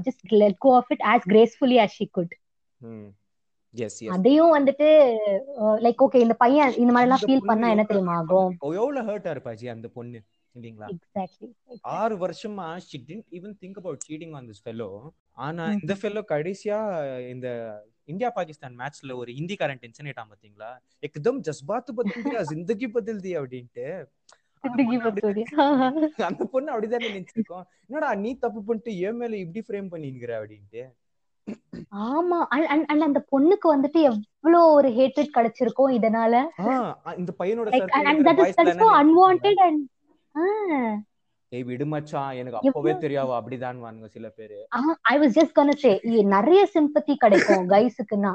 [0.00, 2.32] just let go of it as gracefully as she could.
[2.76, 3.08] ம்.
[3.76, 4.88] எஸ் எஸ் அதையும் வந்துட்டு
[5.78, 8.56] லைக் ஓகே இந்த பையன் இந்த மாதிரி எல்லாம் ஃபீல் பண்ணா என்ன தெரியுமா ஆகும்?
[8.60, 10.20] எவ்வளவு ஹர்ட்டா இருப்பாச்சு அந்த பொண்ணு
[10.54, 10.88] இல்லீங்களா?
[10.92, 11.48] எக்ஸாக்ட்லி
[11.80, 14.90] ஆறு வருஷமா she didn't even think about cheating on this fellow.
[15.38, 15.64] ஆனா.
[15.72, 16.78] இந்த ஃபெல்லோ கடைசியா
[17.28, 17.48] இந்த
[18.08, 20.70] இந்தியா பாகிஸ்தான் மேட்ச்ல ஒரு ஹிந்திக்காரன் டென்ஷன் ஆயிட்டான் பாத்தீங்களா?
[21.08, 23.86] எக்தம் ஜஸ்பாத் பதல் தியா ஜிந்தகி பதல் தியா அப்படின்ட்டு
[26.26, 27.64] அந்த பொண்ணு அப்படிதானே நினைச்சிருக்கோம்.
[27.88, 30.82] என்னடா நீ தப்பு பண்ணிட்டு ஏன் மேல இப்படி ஃப்ரேம் பண்ணிருக்கிற அப்படின்ட்டு.
[32.04, 32.38] ஆமா
[32.90, 36.34] அண்ட் அந்த பொண்ணுக்கு வந்துட்டு எவ்வளவு ஒரு ஹேட்ரட் கிடைச்சிருக்கும் இதனால.
[37.22, 38.08] இந்த பையனோட circle
[39.66, 39.82] அண்ட்
[41.52, 43.34] ஏய் விடு மச்சான் எனக்கு அப்பவே தெரியாவா?
[43.38, 44.56] அப்படிதான் வானுங்க சில பேரு.
[45.06, 45.92] ஐ வாஸ் ஜஸ்ட் கன் சே
[46.34, 48.32] நிறைய சிம்பத்தி கிடைக்கும் கைஸுக்குன்னா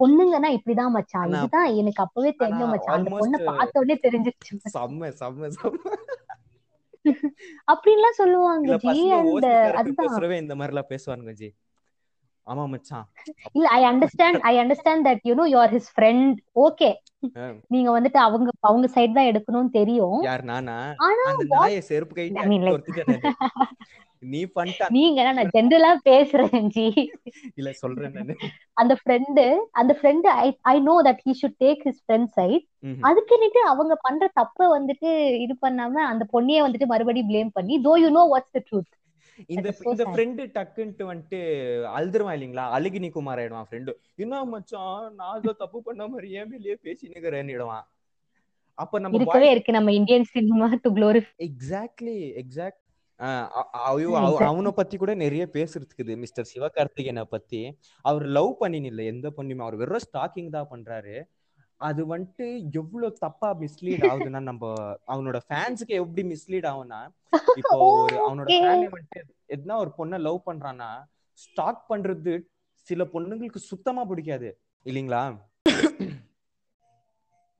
[0.00, 5.50] பொண்ணுங்கன்னா இப்படிதான் மச்சான் இதுதான் எனக்கு அப்பவே தெரியும் மச்சான் அந்த பொண்ணை பார்த்த உடனே தெரிஞ்சிருச்சு செம்ம செம்ம
[5.56, 5.94] செம்ம.
[7.68, 10.40] அப்படின்லாம் சொல்லுவாங்க ஜி கேரக்டர் அதுதான்.
[10.40, 11.48] இந்த மாதிரி எல்லாம் பேசுவானுங்க ஜி.
[12.46, 13.06] ஆமா மச்சான்.
[13.56, 16.90] இல்ல I understand I understand that you know you are his friend okay.
[17.74, 20.18] நீங்க வந்துட்டு அவங்க அவங்க சைடு தான் எடுக்கணும்னு தெரியும்.
[20.28, 20.76] யார் நானா?
[21.30, 22.28] அந்த செருப்பு
[22.74, 23.16] ஒருத்திட்டு
[24.22, 24.84] நீ பண்ணிட்ட.
[24.96, 26.86] நீங்க நான் ஜென்ரலா பேசுறேன் ஜி.
[27.58, 28.34] இல்ல சொல்றேன் நானு.
[28.80, 29.44] அந்த ஃப்ரெண்டு
[29.80, 32.64] அந்த friend I I know that he should take his friend side.
[33.08, 35.10] அதுக்குன்னுட்டு அவங்க பண்ற தப்ப வந்துட்டு
[35.44, 38.92] இது பண்ணாம அந்த பொண்ணையே வந்துட்டு மறுபடியும் ப்ளேம் பண்ணி though you know what's the truth
[39.54, 40.04] இந்த இந்த.
[40.12, 41.40] ஃப்ரெண்டு டக்குன்ட்டு வந்துட்டு
[41.96, 42.64] அழுதுருவான் இல்லைங்களா?
[42.76, 43.92] அழுகினி குமார் ஆயிடுவான் ஃப்ரெண்டு
[44.24, 45.04] என்ன மச்சான்?
[45.20, 47.86] நான் ஏதோ தப்பு பண்ண மாதிரி ஏன் மேலேயே பேசினுக்கிறேன்னுடுவான்.
[48.78, 52.82] அப்ப நம்ம இருக்கவே இருக்கு நம்ம Indian cinema to glorify exactly exact
[53.90, 54.08] ஐயோ.
[54.48, 57.60] அவனை பத்தி கூட நிறைய பேசுறதுக்குது மிஸ்டர் சிவகார்த்திகேயனை பத்தி.
[58.04, 61.14] அவர் லவ் பண்ணின்னு இல்ல எந்த பொண்ணுமே அவர் வெறும் ஸ்டாக்கிங் தான் பண்றாரு.
[61.80, 64.70] அது வந்துட்டு எவ்வளவு தப்பா மிஸ்லீட் ஆகுதுன்னா நம்ம
[65.06, 67.00] அவனோட ஃபேன்ஸுக்கு எப்படி மிஸ்லீட் ஆகும்னா
[67.56, 68.46] இப்போ ஒரு அவனோட.
[68.54, 70.90] ஃபேனே வந்துட்டு எதுனா ஒரு பொண்ணை லவ் பண்றான்னா
[71.38, 72.34] ஸ்டாக் பண்றது
[72.88, 74.50] சில பொண்ணுங்களுக்கு சுத்தமா பிடிக்காது
[74.86, 75.22] இல்லைங்களா